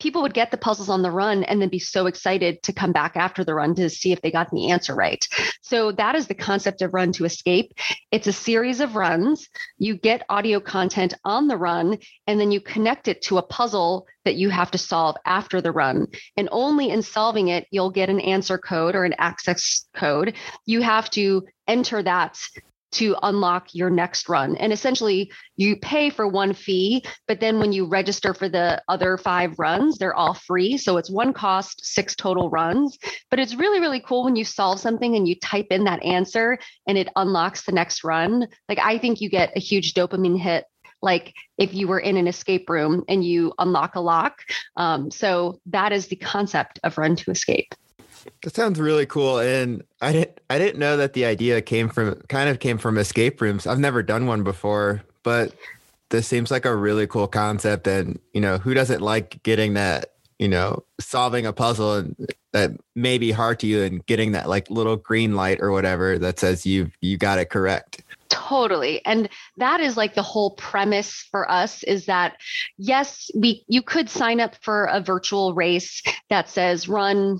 people 0.06 0.22
would 0.22 0.36
get 0.36 0.52
the 0.52 0.58
puzzles 0.58 0.88
on 0.88 1.02
the 1.02 1.10
run 1.10 1.44
and 1.46 1.60
then 1.60 1.68
be 1.68 1.80
so 1.80 2.06
excited 2.06 2.62
to 2.62 2.72
come 2.72 2.91
back 2.91 3.18
after 3.18 3.44
the 3.44 3.56
run 3.56 3.74
to 3.74 3.89
see 3.89 4.12
if 4.12 4.22
they 4.22 4.30
got 4.30 4.52
the 4.52 4.70
answer 4.70 4.94
right. 4.94 5.28
So 5.63 5.91
that 5.94 6.13
is 6.13 6.28
the 6.28 6.36
concept 6.36 6.84
of 6.84 6.94
Run 6.94 7.12
to 7.13 7.26
Escape. 7.26 7.74
It's 8.12 8.28
a 8.28 8.32
series 8.32 8.82
of 8.82 8.96
runs. 8.96 9.50
You 9.80 9.98
get 9.98 10.22
audio 10.30 10.60
content 10.60 11.15
on 11.26 11.48
the 11.48 11.58
run 11.58 11.98
and 12.28 12.39
then 12.39 12.52
you 12.52 12.62
connect 12.62 13.08
it 13.08 13.24
to 13.24 13.39
a 13.39 13.41
puzzle 13.41 14.06
that 14.26 14.36
you 14.36 14.50
have 14.50 14.70
to 14.72 14.78
solve 14.78 15.15
after 15.26 15.60
the 15.60 15.72
run. 15.72 16.06
And 16.38 16.50
only 16.52 16.91
in 16.91 17.02
solving 17.02 17.48
it, 17.48 17.65
you'll 17.72 17.89
get 17.89 18.12
an 18.12 18.20
answer 18.20 18.60
code 18.60 18.94
or 18.94 19.06
an 19.06 19.15
access 19.18 19.88
code. 19.96 20.36
You 20.68 20.84
have 20.84 21.10
to 21.12 21.48
enter 21.68 22.04
that 22.04 22.39
to 22.96 23.16
unlock 23.24 23.74
your 23.74 23.90
next 23.90 24.30
run. 24.30 24.56
And 24.58 24.72
essentially, 24.74 25.32
you 25.56 25.78
pay 25.78 26.10
for 26.10 26.28
one 26.28 26.54
fee, 26.54 27.06
but 27.28 27.40
then 27.40 27.60
when 27.60 27.72
you 27.72 27.86
register 27.86 28.34
for 28.34 28.50
the 28.50 28.82
other 28.88 29.18
five 29.18 29.58
runs, 29.60 29.98
they're 29.98 30.16
all 30.16 30.34
free. 30.34 30.78
So 30.78 30.98
it's 30.98 31.10
one 31.10 31.34
cost, 31.34 31.86
six 31.86 32.16
total 32.16 32.50
runs. 32.50 32.98
But 33.30 33.40
it's 33.40 33.56
really, 33.56 33.80
really 33.80 34.00
cool 34.00 34.24
when 34.24 34.36
you 34.36 34.46
solve 34.46 34.80
something 34.80 35.16
and 35.16 35.28
you 35.28 35.36
type 35.40 35.68
in 35.72 35.84
that 35.86 36.04
answer 36.04 36.58
and 36.88 36.98
it 36.98 37.10
unlocks 37.16 37.64
the 37.64 37.72
next 37.72 38.04
run. 38.04 38.48
Like, 38.70 38.80
I 38.80 38.98
think 38.98 39.22
you 39.22 39.30
get 39.30 39.56
a 39.56 39.60
huge 39.60 39.94
dopamine 39.94 40.40
hit 40.40 40.66
like 41.02 41.34
if 41.58 41.74
you 41.74 41.88
were 41.88 42.00
in 42.00 42.18
an 42.18 42.28
escape 42.28 42.70
room 42.70 43.04
and 43.08 43.24
you 43.24 43.54
unlock 43.60 43.96
a 43.96 44.00
lock. 44.00 44.40
Um, 44.76 45.12
so 45.12 45.60
that 45.68 45.92
is 45.92 46.08
the 46.08 46.16
concept 46.16 46.80
of 46.84 46.98
Run 46.98 47.16
to 47.18 47.32
Escape. 47.32 47.76
That 48.44 48.56
sounds 48.56 48.80
really 48.80 49.06
cool. 49.06 49.40
And 49.40 49.84
I 50.02 50.12
didn't 50.12 50.40
I 50.50 50.58
didn't 50.58 50.80
know 50.80 50.98
that 50.98 51.14
the 51.14 51.26
idea 51.26 51.62
came 51.62 51.90
from 51.90 52.16
kind 52.28 52.50
of 52.50 52.60
came 52.60 52.78
from 52.78 52.98
escape 52.98 53.42
rooms. 53.42 53.68
I've 53.68 53.80
never 53.80 54.04
done 54.04 54.26
one 54.26 54.44
before, 54.44 55.04
but 55.24 55.54
this 56.10 56.28
seems 56.28 56.52
like 56.52 56.66
a 56.66 56.76
really 56.76 57.08
cool 57.08 57.28
concept. 57.28 57.88
And 57.88 58.20
you 58.34 58.42
know, 58.42 58.58
who 58.58 58.74
doesn't 58.74 59.02
like 59.02 59.42
getting 59.44 59.74
that, 59.74 60.14
you 60.40 60.48
know, 60.48 60.84
solving 61.00 61.46
a 61.46 61.54
puzzle 61.54 61.96
and 61.96 62.16
that 62.52 62.72
may 62.96 63.18
be 63.18 63.32
hard 63.32 63.60
to 63.60 63.68
you 63.68 63.84
and 63.84 64.06
getting 64.06 64.32
that 64.32 64.48
like 64.48 64.70
little 64.70 64.96
green 64.96 65.36
light 65.36 65.60
or 65.60 65.72
whatever 65.72 66.18
that 66.18 66.40
says 66.40 66.66
you've 66.66 66.92
you 67.02 67.18
got 67.18 67.40
it 67.40 67.50
correct. 67.50 68.02
Totally. 68.30 69.04
And 69.06 69.28
that 69.58 69.80
is 69.80 69.98
like 69.98 70.14
the 70.14 70.22
whole 70.22 70.52
premise 70.52 71.28
for 71.32 71.50
us 71.50 71.84
is 71.84 72.06
that 72.06 72.38
yes, 72.78 73.30
we 73.36 73.64
you 73.68 73.82
could 73.82 74.10
sign 74.10 74.40
up 74.40 74.56
for 74.62 74.86
a 74.86 75.02
virtual 75.02 75.54
race 75.54 76.02
that 76.30 76.48
says 76.48 76.88
run 76.88 77.40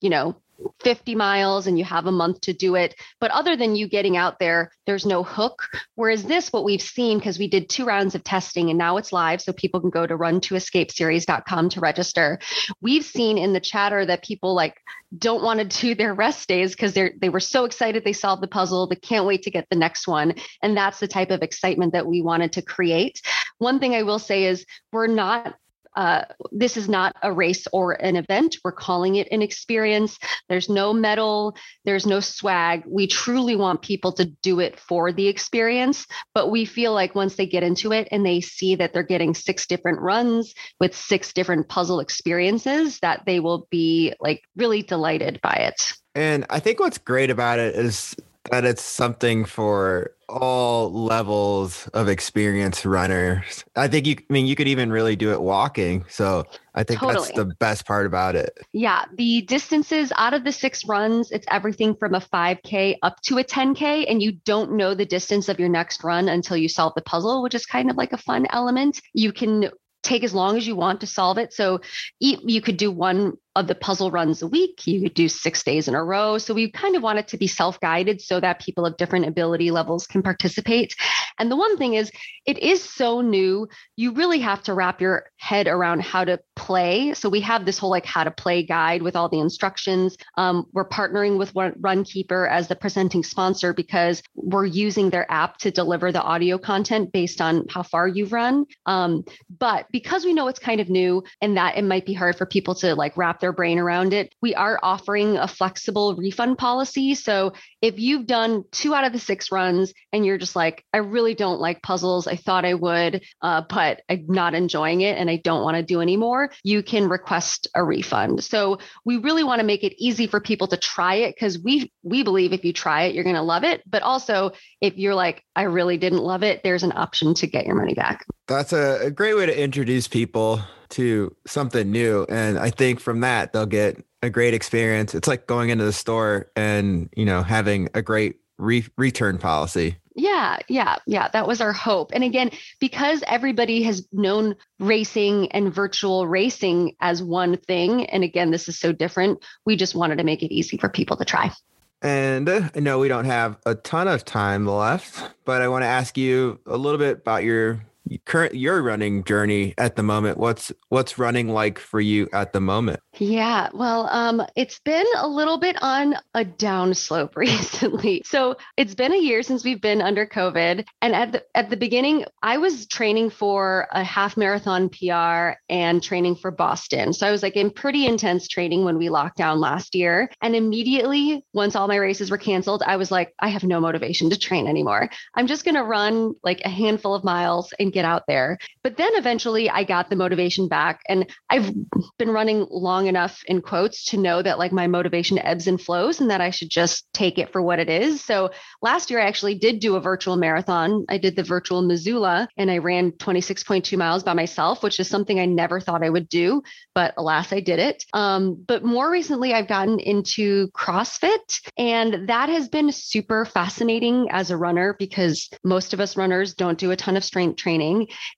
you 0.00 0.10
know 0.10 0.36
50 0.80 1.14
miles 1.14 1.66
and 1.66 1.78
you 1.78 1.84
have 1.84 2.06
a 2.06 2.12
month 2.12 2.40
to 2.42 2.52
do 2.52 2.74
it. 2.74 2.94
But 3.20 3.30
other 3.30 3.56
than 3.56 3.76
you 3.76 3.88
getting 3.88 4.16
out 4.16 4.38
there, 4.38 4.70
there's 4.86 5.06
no 5.06 5.22
hook. 5.22 5.68
Whereas 5.94 6.24
this, 6.24 6.52
what 6.52 6.64
we've 6.64 6.82
seen, 6.82 7.18
because 7.18 7.38
we 7.38 7.48
did 7.48 7.68
two 7.68 7.84
rounds 7.84 8.14
of 8.14 8.24
testing 8.24 8.70
and 8.70 8.78
now 8.78 8.96
it's 8.96 9.12
live, 9.12 9.40
so 9.40 9.52
people 9.52 9.80
can 9.80 9.90
go 9.90 10.06
to 10.06 10.16
run2escapeseries.com 10.16 11.68
to 11.70 11.80
register. 11.80 12.38
We've 12.80 13.04
seen 13.04 13.38
in 13.38 13.52
the 13.52 13.60
chatter 13.60 14.04
that 14.06 14.24
people 14.24 14.54
like 14.54 14.80
don't 15.16 15.42
want 15.42 15.60
to 15.60 15.80
do 15.80 15.94
their 15.94 16.14
rest 16.14 16.48
days 16.48 16.72
because 16.72 16.92
they're 16.92 17.12
they 17.20 17.28
were 17.28 17.40
so 17.40 17.64
excited 17.64 18.04
they 18.04 18.12
solved 18.12 18.42
the 18.42 18.48
puzzle. 18.48 18.86
They 18.86 18.96
can't 18.96 19.26
wait 19.26 19.42
to 19.42 19.50
get 19.50 19.66
the 19.70 19.76
next 19.76 20.08
one. 20.08 20.34
And 20.62 20.76
that's 20.76 21.00
the 21.00 21.08
type 21.08 21.30
of 21.30 21.42
excitement 21.42 21.92
that 21.92 22.06
we 22.06 22.22
wanted 22.22 22.52
to 22.54 22.62
create. 22.62 23.20
One 23.58 23.78
thing 23.78 23.94
I 23.94 24.02
will 24.02 24.18
say 24.18 24.44
is 24.44 24.66
we're 24.92 25.06
not 25.06 25.56
uh, 25.96 26.24
this 26.52 26.76
is 26.76 26.88
not 26.88 27.16
a 27.22 27.32
race 27.32 27.66
or 27.72 27.92
an 27.92 28.16
event. 28.16 28.56
We're 28.62 28.72
calling 28.72 29.16
it 29.16 29.28
an 29.30 29.42
experience. 29.42 30.18
There's 30.48 30.68
no 30.68 30.92
medal, 30.92 31.56
there's 31.84 32.06
no 32.06 32.20
swag. 32.20 32.84
We 32.86 33.06
truly 33.06 33.56
want 33.56 33.82
people 33.82 34.12
to 34.12 34.26
do 34.42 34.60
it 34.60 34.78
for 34.78 35.10
the 35.10 35.26
experience. 35.26 36.06
But 36.34 36.50
we 36.50 36.66
feel 36.66 36.92
like 36.92 37.14
once 37.14 37.36
they 37.36 37.46
get 37.46 37.62
into 37.62 37.92
it 37.92 38.08
and 38.10 38.24
they 38.24 38.40
see 38.40 38.74
that 38.76 38.92
they're 38.92 39.02
getting 39.02 39.34
six 39.34 39.66
different 39.66 40.00
runs 40.00 40.54
with 40.78 40.94
six 40.94 41.32
different 41.32 41.68
puzzle 41.68 42.00
experiences, 42.00 42.98
that 43.00 43.22
they 43.26 43.40
will 43.40 43.66
be 43.70 44.12
like 44.20 44.42
really 44.54 44.82
delighted 44.82 45.40
by 45.42 45.54
it. 45.54 45.94
And 46.14 46.46
I 46.50 46.60
think 46.60 46.80
what's 46.80 46.98
great 46.98 47.30
about 47.30 47.58
it 47.58 47.74
is 47.74 48.14
that 48.50 48.64
it's 48.64 48.82
something 48.82 49.44
for 49.44 50.12
all 50.28 50.92
levels 50.92 51.88
of 51.94 52.08
experience 52.08 52.84
runners. 52.84 53.64
I 53.76 53.88
think 53.88 54.06
you 54.06 54.16
I 54.18 54.32
mean 54.32 54.46
you 54.46 54.56
could 54.56 54.68
even 54.68 54.90
really 54.90 55.16
do 55.16 55.32
it 55.32 55.40
walking. 55.40 56.04
So 56.08 56.44
I 56.74 56.82
think 56.82 57.00
totally. 57.00 57.26
that's 57.26 57.36
the 57.36 57.44
best 57.44 57.86
part 57.86 58.06
about 58.06 58.34
it. 58.34 58.58
Yeah, 58.72 59.04
the 59.14 59.42
distances 59.42 60.12
out 60.16 60.34
of 60.34 60.44
the 60.44 60.52
6 60.52 60.84
runs, 60.86 61.30
it's 61.30 61.46
everything 61.50 61.94
from 61.94 62.14
a 62.14 62.20
5k 62.20 62.96
up 63.02 63.20
to 63.22 63.38
a 63.38 63.44
10k 63.44 64.10
and 64.10 64.22
you 64.22 64.32
don't 64.32 64.72
know 64.72 64.94
the 64.94 65.06
distance 65.06 65.48
of 65.48 65.60
your 65.60 65.68
next 65.68 66.02
run 66.02 66.28
until 66.28 66.56
you 66.56 66.68
solve 66.68 66.94
the 66.96 67.02
puzzle, 67.02 67.42
which 67.42 67.54
is 67.54 67.66
kind 67.66 67.90
of 67.90 67.96
like 67.96 68.12
a 68.12 68.18
fun 68.18 68.46
element. 68.50 69.00
You 69.14 69.32
can 69.32 69.70
take 70.02 70.24
as 70.24 70.34
long 70.34 70.56
as 70.56 70.66
you 70.66 70.76
want 70.76 71.00
to 71.00 71.06
solve 71.06 71.38
it. 71.38 71.52
So 71.52 71.80
you 72.20 72.60
could 72.60 72.76
do 72.76 72.90
one 72.90 73.34
of 73.56 73.66
the 73.66 73.74
puzzle 73.74 74.10
runs 74.10 74.42
a 74.42 74.46
week. 74.46 74.86
You 74.86 75.02
could 75.02 75.14
do 75.14 75.28
six 75.28 75.62
days 75.62 75.88
in 75.88 75.94
a 75.94 76.04
row. 76.04 76.38
So 76.38 76.54
we 76.54 76.70
kind 76.70 76.94
of 76.94 77.02
want 77.02 77.18
it 77.18 77.28
to 77.28 77.38
be 77.38 77.46
self 77.46 77.80
guided 77.80 78.20
so 78.20 78.38
that 78.40 78.60
people 78.60 78.86
of 78.86 78.96
different 78.96 79.26
ability 79.26 79.70
levels 79.70 80.06
can 80.06 80.22
participate. 80.22 80.94
And 81.38 81.50
the 81.50 81.56
one 81.56 81.76
thing 81.76 81.94
is, 81.94 82.10
it 82.46 82.58
is 82.58 82.82
so 82.82 83.20
new. 83.20 83.68
You 83.96 84.12
really 84.12 84.38
have 84.40 84.62
to 84.64 84.74
wrap 84.74 85.00
your 85.00 85.30
head 85.38 85.66
around 85.66 86.02
how 86.02 86.24
to 86.24 86.38
play. 86.54 87.14
So 87.14 87.28
we 87.28 87.40
have 87.40 87.64
this 87.64 87.78
whole 87.78 87.90
like 87.90 88.06
how 88.06 88.24
to 88.24 88.30
play 88.30 88.62
guide 88.62 89.02
with 89.02 89.16
all 89.16 89.28
the 89.28 89.40
instructions. 89.40 90.16
Um, 90.36 90.66
we're 90.72 90.88
partnering 90.88 91.38
with 91.38 91.52
Runkeeper 91.54 92.48
as 92.50 92.68
the 92.68 92.76
presenting 92.76 93.22
sponsor 93.22 93.72
because 93.72 94.22
we're 94.34 94.66
using 94.66 95.10
their 95.10 95.30
app 95.30 95.58
to 95.58 95.70
deliver 95.70 96.12
the 96.12 96.22
audio 96.22 96.58
content 96.58 97.12
based 97.12 97.40
on 97.40 97.66
how 97.68 97.82
far 97.82 98.06
you've 98.06 98.32
run. 98.32 98.66
Um, 98.86 99.24
but 99.58 99.86
because 99.90 100.24
we 100.24 100.34
know 100.34 100.48
it's 100.48 100.58
kind 100.58 100.80
of 100.80 100.88
new 100.88 101.22
and 101.40 101.56
that 101.56 101.76
it 101.76 101.84
might 101.84 102.06
be 102.06 102.14
hard 102.14 102.36
for 102.36 102.46
people 102.46 102.74
to 102.76 102.94
like 102.94 103.16
wrap 103.16 103.40
their 103.40 103.45
their 103.46 103.52
brain 103.52 103.78
around 103.78 104.12
it. 104.12 104.34
We 104.42 104.56
are 104.56 104.80
offering 104.82 105.36
a 105.36 105.46
flexible 105.46 106.16
refund 106.16 106.58
policy. 106.58 107.14
So 107.14 107.52
if 107.80 107.96
you've 107.96 108.26
done 108.26 108.64
two 108.72 108.92
out 108.92 109.04
of 109.04 109.12
the 109.12 109.20
six 109.20 109.52
runs 109.52 109.94
and 110.12 110.26
you're 110.26 110.36
just 110.36 110.56
like, 110.56 110.84
I 110.92 110.96
really 110.96 111.36
don't 111.36 111.60
like 111.60 111.80
puzzles, 111.80 112.26
I 112.26 112.34
thought 112.34 112.64
I 112.64 112.74
would, 112.74 113.22
uh, 113.42 113.62
but 113.68 114.00
I'm 114.08 114.26
not 114.26 114.56
enjoying 114.56 115.02
it 115.02 115.16
and 115.16 115.30
I 115.30 115.36
don't 115.36 115.62
want 115.62 115.76
to 115.76 115.84
do 115.84 116.00
anymore, 116.00 116.50
you 116.64 116.82
can 116.82 117.08
request 117.08 117.68
a 117.72 117.84
refund. 117.84 118.42
So 118.42 118.78
we 119.04 119.18
really 119.18 119.44
want 119.44 119.60
to 119.60 119.66
make 119.66 119.84
it 119.84 119.94
easy 119.96 120.26
for 120.26 120.40
people 120.40 120.66
to 120.66 120.76
try 120.76 121.14
it 121.14 121.36
because 121.36 121.56
we 121.56 121.92
we 122.02 122.24
believe 122.24 122.52
if 122.52 122.64
you 122.64 122.72
try 122.72 123.04
it, 123.04 123.14
you're 123.14 123.22
going 123.22 123.36
to 123.36 123.42
love 123.42 123.62
it. 123.62 123.80
But 123.86 124.02
also, 124.02 124.50
if 124.80 124.96
you're 124.96 125.14
like, 125.14 125.44
I 125.54 125.62
really 125.62 125.98
didn't 125.98 126.18
love 126.18 126.42
it, 126.42 126.62
there's 126.64 126.82
an 126.82 126.94
option 126.96 127.34
to 127.34 127.46
get 127.46 127.64
your 127.64 127.76
money 127.76 127.94
back. 127.94 128.26
That's 128.46 128.72
a, 128.72 129.06
a 129.06 129.10
great 129.10 129.34
way 129.34 129.46
to 129.46 129.60
introduce 129.60 130.08
people 130.08 130.60
to 130.90 131.34
something 131.46 131.90
new. 131.90 132.26
And 132.28 132.58
I 132.58 132.70
think 132.70 133.00
from 133.00 133.20
that, 133.20 133.52
they'll 133.52 133.66
get 133.66 134.04
a 134.22 134.30
great 134.30 134.54
experience. 134.54 135.14
It's 135.14 135.28
like 135.28 135.46
going 135.46 135.70
into 135.70 135.84
the 135.84 135.92
store 135.92 136.50
and, 136.54 137.08
you 137.16 137.24
know, 137.24 137.42
having 137.42 137.88
a 137.94 138.02
great 138.02 138.36
re- 138.58 138.86
return 138.96 139.38
policy. 139.38 139.96
Yeah, 140.14 140.58
yeah, 140.68 140.96
yeah. 141.06 141.28
That 141.28 141.46
was 141.46 141.60
our 141.60 141.74
hope. 141.74 142.10
And 142.14 142.24
again, 142.24 142.50
because 142.80 143.22
everybody 143.26 143.82
has 143.82 144.06
known 144.12 144.54
racing 144.78 145.52
and 145.52 145.74
virtual 145.74 146.26
racing 146.26 146.96
as 147.00 147.22
one 147.22 147.58
thing, 147.58 148.06
and 148.06 148.24
again, 148.24 148.50
this 148.50 148.68
is 148.68 148.78
so 148.78 148.92
different, 148.92 149.44
we 149.66 149.76
just 149.76 149.94
wanted 149.94 150.16
to 150.16 150.24
make 150.24 150.42
it 150.42 150.54
easy 150.54 150.78
for 150.78 150.88
people 150.88 151.18
to 151.18 151.24
try. 151.24 151.52
And 152.00 152.48
uh, 152.48 152.70
I 152.74 152.80
know 152.80 152.98
we 152.98 153.08
don't 153.08 153.26
have 153.26 153.58
a 153.66 153.74
ton 153.74 154.08
of 154.08 154.24
time 154.24 154.66
left, 154.66 155.34
but 155.44 155.60
I 155.60 155.68
want 155.68 155.82
to 155.82 155.88
ask 155.88 156.16
you 156.16 156.60
a 156.66 156.76
little 156.76 156.98
bit 156.98 157.18
about 157.18 157.42
your 157.42 157.84
current 158.24 158.54
your 158.54 158.82
running 158.82 159.24
journey 159.24 159.74
at 159.78 159.96
the 159.96 160.02
moment 160.02 160.38
what's 160.38 160.72
what's 160.88 161.18
running 161.18 161.48
like 161.48 161.78
for 161.78 162.00
you 162.00 162.28
at 162.32 162.52
the 162.52 162.60
moment? 162.60 163.00
Yeah 163.18 163.68
well 163.72 164.08
um 164.10 164.42
it's 164.56 164.78
been 164.80 165.06
a 165.16 165.28
little 165.28 165.58
bit 165.58 165.76
on 165.82 166.14
a 166.34 166.44
downslope 166.44 167.36
recently. 167.36 168.22
So 168.24 168.56
it's 168.76 168.94
been 168.94 169.12
a 169.12 169.18
year 169.18 169.42
since 169.42 169.64
we've 169.64 169.80
been 169.80 170.02
under 170.02 170.26
covid 170.26 170.84
and 171.00 171.14
at 171.14 171.32
the 171.32 171.44
at 171.54 171.70
the 171.70 171.76
beginning 171.76 172.24
i 172.42 172.58
was 172.58 172.86
training 172.86 173.30
for 173.30 173.88
a 173.92 174.04
half 174.04 174.36
marathon 174.36 174.88
pr 174.88 175.58
and 175.68 176.02
training 176.02 176.36
for 176.36 176.50
boston. 176.50 177.12
So 177.12 177.26
i 177.26 177.30
was 177.30 177.42
like 177.42 177.56
in 177.56 177.70
pretty 177.70 178.06
intense 178.06 178.48
training 178.48 178.84
when 178.84 178.98
we 178.98 179.08
locked 179.08 179.36
down 179.36 179.60
last 179.60 179.94
year 179.94 180.30
and 180.42 180.54
immediately 180.54 181.44
once 181.52 181.74
all 181.74 181.88
my 181.88 181.96
races 181.96 182.30
were 182.30 182.38
canceled 182.38 182.82
i 182.86 182.96
was 182.96 183.10
like 183.10 183.34
i 183.40 183.48
have 183.48 183.64
no 183.64 183.80
motivation 183.80 184.30
to 184.30 184.38
train 184.38 184.66
anymore. 184.66 185.08
I'm 185.34 185.46
just 185.46 185.64
going 185.64 185.74
to 185.74 185.82
run 185.82 186.34
like 186.42 186.60
a 186.64 186.68
handful 186.68 187.14
of 187.14 187.24
miles 187.24 187.72
and 187.78 187.92
get 187.96 188.04
out 188.04 188.24
there. 188.28 188.58
But 188.84 188.98
then 188.98 189.10
eventually 189.14 189.70
I 189.70 189.84
got 189.84 190.10
the 190.10 190.16
motivation 190.16 190.68
back. 190.68 191.00
And 191.08 191.26
I've 191.48 191.72
been 192.18 192.28
running 192.28 192.66
long 192.70 193.06
enough 193.06 193.42
in 193.46 193.62
quotes 193.62 194.04
to 194.10 194.18
know 194.18 194.42
that 194.42 194.58
like 194.58 194.70
my 194.70 194.86
motivation 194.86 195.38
ebbs 195.38 195.66
and 195.66 195.80
flows 195.80 196.20
and 196.20 196.30
that 196.30 196.42
I 196.42 196.50
should 196.50 196.68
just 196.68 197.08
take 197.14 197.38
it 197.38 197.52
for 197.52 197.62
what 197.62 197.78
it 197.78 197.88
is. 197.88 198.22
So 198.22 198.50
last 198.82 199.10
year 199.10 199.20
I 199.20 199.26
actually 199.26 199.54
did 199.54 199.80
do 199.80 199.96
a 199.96 200.00
virtual 200.00 200.36
marathon. 200.36 201.06
I 201.08 201.16
did 201.16 201.36
the 201.36 201.42
virtual 201.42 201.80
Missoula 201.80 202.48
and 202.58 202.70
I 202.70 202.78
ran 202.78 203.12
26.2 203.12 203.96
miles 203.96 204.22
by 204.22 204.34
myself, 204.34 204.82
which 204.82 205.00
is 205.00 205.08
something 205.08 205.40
I 205.40 205.46
never 205.46 205.80
thought 205.80 206.04
I 206.04 206.10
would 206.10 206.28
do. 206.28 206.62
But 206.94 207.14
alas, 207.16 207.52
I 207.52 207.60
did 207.60 207.78
it. 207.78 208.04
Um, 208.12 208.62
but 208.66 208.84
more 208.84 209.10
recently, 209.10 209.54
I've 209.54 209.68
gotten 209.68 209.98
into 210.00 210.68
CrossFit, 210.72 211.60
and 211.78 212.28
that 212.28 212.48
has 212.50 212.68
been 212.68 212.92
super 212.92 213.46
fascinating 213.46 214.28
as 214.30 214.50
a 214.50 214.56
runner 214.56 214.94
because 214.98 215.48
most 215.64 215.94
of 215.94 216.00
us 216.00 216.16
runners 216.16 216.54
don't 216.54 216.78
do 216.78 216.90
a 216.90 216.96
ton 216.96 217.16
of 217.16 217.24
strength 217.24 217.56
training. 217.56 217.85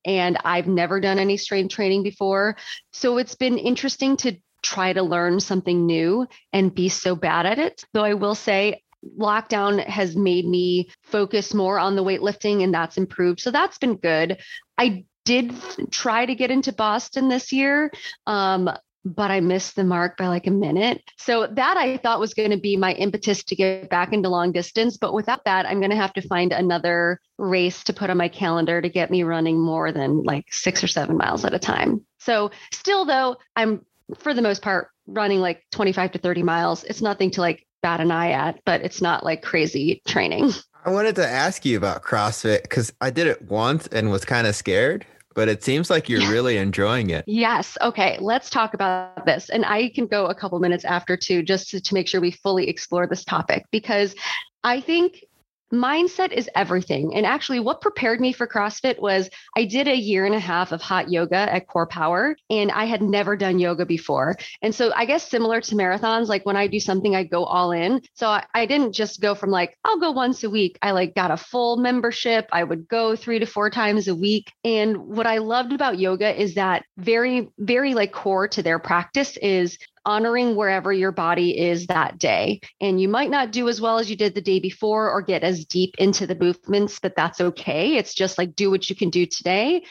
And 0.04 0.38
I've 0.44 0.66
never 0.66 1.00
done 1.00 1.18
any 1.18 1.37
strength 1.37 1.74
training 1.74 2.02
before. 2.02 2.56
So 2.92 3.18
it's 3.18 3.34
been 3.34 3.58
interesting 3.58 4.16
to 4.18 4.37
try 4.62 4.92
to 4.92 5.02
learn 5.02 5.40
something 5.40 5.87
new 5.87 6.26
and 6.52 6.74
be 6.74 6.88
so 6.88 7.14
bad 7.14 7.46
at 7.46 7.58
it. 7.58 7.84
Though 7.92 8.04
I 8.04 8.14
will 8.14 8.34
say, 8.34 8.82
lockdown 9.18 9.84
has 9.87 10.16
made 10.16 10.46
me 10.46 10.90
focus 11.02 11.54
more 11.54 11.78
on 11.78 11.96
the 11.96 12.04
weightlifting 12.04 12.64
and 12.64 12.74
that's 12.74 12.96
improved. 12.96 13.40
So 13.40 13.50
that's 13.50 13.78
been 13.78 13.96
good. 13.96 14.38
I 14.76 15.04
did 15.24 15.52
try 15.90 16.26
to 16.26 16.34
get 16.34 16.50
into 16.50 16.72
Boston 16.72 17.28
this 17.28 17.52
year. 17.52 17.92
Um, 18.26 18.70
but 19.04 19.30
I 19.30 19.40
missed 19.40 19.76
the 19.76 19.84
mark 19.84 20.16
by 20.16 20.28
like 20.28 20.46
a 20.46 20.50
minute. 20.50 21.02
So 21.16 21.46
that 21.46 21.76
I 21.76 21.96
thought 21.98 22.20
was 22.20 22.34
going 22.34 22.50
to 22.50 22.58
be 22.58 22.76
my 22.76 22.92
impetus 22.94 23.42
to 23.44 23.56
get 23.56 23.88
back 23.90 24.12
into 24.12 24.28
long 24.28 24.52
distance. 24.52 24.96
But 24.96 25.14
without 25.14 25.44
that, 25.44 25.66
I'm 25.66 25.80
going 25.80 25.90
to 25.90 25.96
have 25.96 26.12
to 26.14 26.22
find 26.22 26.52
another 26.52 27.20
race 27.38 27.84
to 27.84 27.92
put 27.92 28.11
on 28.11 28.16
my 28.16 28.28
calendar 28.28 28.80
to 28.80 28.88
get 28.88 29.11
me 29.11 29.22
running 29.22 29.61
more 29.61 29.92
than 29.92 30.22
like 30.22 30.46
six 30.50 30.82
or 30.82 30.88
seven 30.88 31.16
miles 31.16 31.44
at 31.44 31.54
a 31.54 31.58
time. 31.58 32.04
So 32.18 32.50
still, 32.72 33.04
though, 33.04 33.37
I'm 33.56 33.84
for 34.18 34.34
the 34.34 34.42
most 34.42 34.62
part 34.62 34.88
running 35.06 35.40
like 35.40 35.64
25 35.72 36.12
to 36.12 36.18
30 36.18 36.42
miles. 36.42 36.84
It's 36.84 37.02
nothing 37.02 37.30
to 37.32 37.40
like 37.40 37.66
bat 37.82 38.00
an 38.00 38.11
eye 38.11 38.32
at, 38.32 38.61
but 38.64 38.82
it's 38.82 39.00
not 39.00 39.24
like 39.24 39.42
crazy 39.42 40.02
training. 40.06 40.52
I 40.84 40.90
wanted 40.90 41.16
to 41.16 41.26
ask 41.26 41.64
you 41.64 41.76
about 41.76 42.02
CrossFit 42.02 42.62
because 42.62 42.92
I 43.00 43.11
did 43.11 43.26
it 43.26 43.42
once 43.42 43.87
and 43.88 44.11
was 44.11 44.24
kind 44.24 44.46
of 44.46 44.56
scared 44.56 45.06
but 45.38 45.48
it 45.48 45.62
seems 45.62 45.88
like 45.88 46.09
you're 46.09 46.29
really 46.29 46.57
enjoying 46.57 47.11
it. 47.11 47.22
Yes. 47.29 47.79
Okay. 47.81 48.18
Let's 48.20 48.51
talk 48.51 48.74
about 48.74 49.24
this. 49.24 49.51
And 49.51 49.64
I 49.64 49.88
can 49.90 50.09
go 50.09 50.27
a 50.27 50.35
couple 50.35 50.59
minutes 50.59 50.85
after 50.85 51.16
too, 51.16 51.44
just 51.44 51.70
to, 51.70 51.81
to 51.81 51.94
make 51.94 52.09
sure 52.09 52.20
we 52.20 52.33
fully 52.33 52.68
explore 52.68 53.07
this 53.07 53.24
topic 53.24 53.64
because 53.70 54.16
I 54.64 54.81
think 54.81 55.22
mindset 55.72 56.33
is 56.33 56.48
everything. 56.54 57.14
And 57.14 57.26
actually, 57.26 57.61
what 57.61 57.81
prepared 57.81 58.20
me 58.20 58.33
for 58.33 58.46
CrossFit 58.46 58.98
was 59.00 59.28
I 59.57 59.64
did 59.64 59.88
a 59.88 59.96
year 59.96 60.24
and 60.26 60.35
a 60.35 60.40
half 60.40 60.72
of 60.72 60.81
hot 60.81 61.11
yoga 61.11 61.37
at 61.37 61.66
Core 61.66 61.87
Power, 61.87 62.37
and 62.50 62.70
I 62.70 62.85
had 62.85 63.02
never 63.02 63.37
done 63.37 63.59
yoga 63.59 63.87
before. 63.87 64.37
And 64.62 64.74
so, 64.74 64.92
I 64.94 65.04
guess 65.04 65.28
similar 65.28 65.61
to 65.61 65.74
marathons, 65.74 66.28
like 66.28 66.46
when 66.46 66.57
I 66.57 66.66
do 66.66 66.81
something, 66.81 67.14
I 67.14 67.24
go 67.24 67.44
all 67.44 67.72
in. 67.72 68.02
So, 68.14 68.28
I, 68.28 68.44
I 68.54 68.66
didn't 68.66 68.92
just 68.92 69.20
go 69.20 69.35
from 69.35 69.50
like, 69.50 69.76
I'll 69.85 70.00
go 70.00 70.11
once 70.11 70.44
a 70.44 70.50
week. 70.50 70.78
I 70.83 70.92
like 70.92 71.14
got 71.14 71.31
a 71.31 71.37
full 71.37 71.76
membership. 71.76 72.48
I 72.52 72.64
would 72.64 72.88
go 72.88 73.16
three 73.16 73.38
to 73.38 73.46
four 73.46 73.70
times 73.70 74.09
a 74.09 74.14
week. 74.14 74.52
And 74.64 74.96
what 74.98 75.26
I 75.26 75.38
loved 75.38 75.72
about 75.72 75.98
yoga 75.98 76.40
is 76.40 76.54
that 76.54 76.85
very, 76.96 77.48
very 77.59 77.94
like 77.94 78.12
core 78.12 78.48
to 78.48 78.62
their 78.62 78.78
practice 78.78 79.37
is 79.38 79.78
honoring 80.09 80.57
wherever 80.57 80.90
your 80.90 81.12
body 81.12 81.59
is 81.59 81.87
that 81.88 82.18
day. 82.18 82.61
And 82.81 82.99
you 82.99 83.09
might 83.09 83.31
not 83.31 83.53
do 83.53 83.68
as 83.68 83.79
well 83.79 83.99
as 83.99 84.09
you 84.09 84.16
did 84.16 84.35
the 84.35 84.40
day 84.40 84.59
before 84.59 85.11
or 85.11 85.21
get 85.21 85.44
as 85.44 85.66
deep 85.66 85.97
into 85.99 86.27
the 86.27 86.35
movements, 86.35 86.99
but 86.99 87.14
that's 87.14 87.42
okay. 87.42 87.97
It's 87.97 88.14
just 88.14 88.38
like 88.38 88.57
do 88.57 88.71
what 88.71 88.88
you 88.88 88.97
can 88.97 89.11
do 89.11 89.27
today 89.27 89.83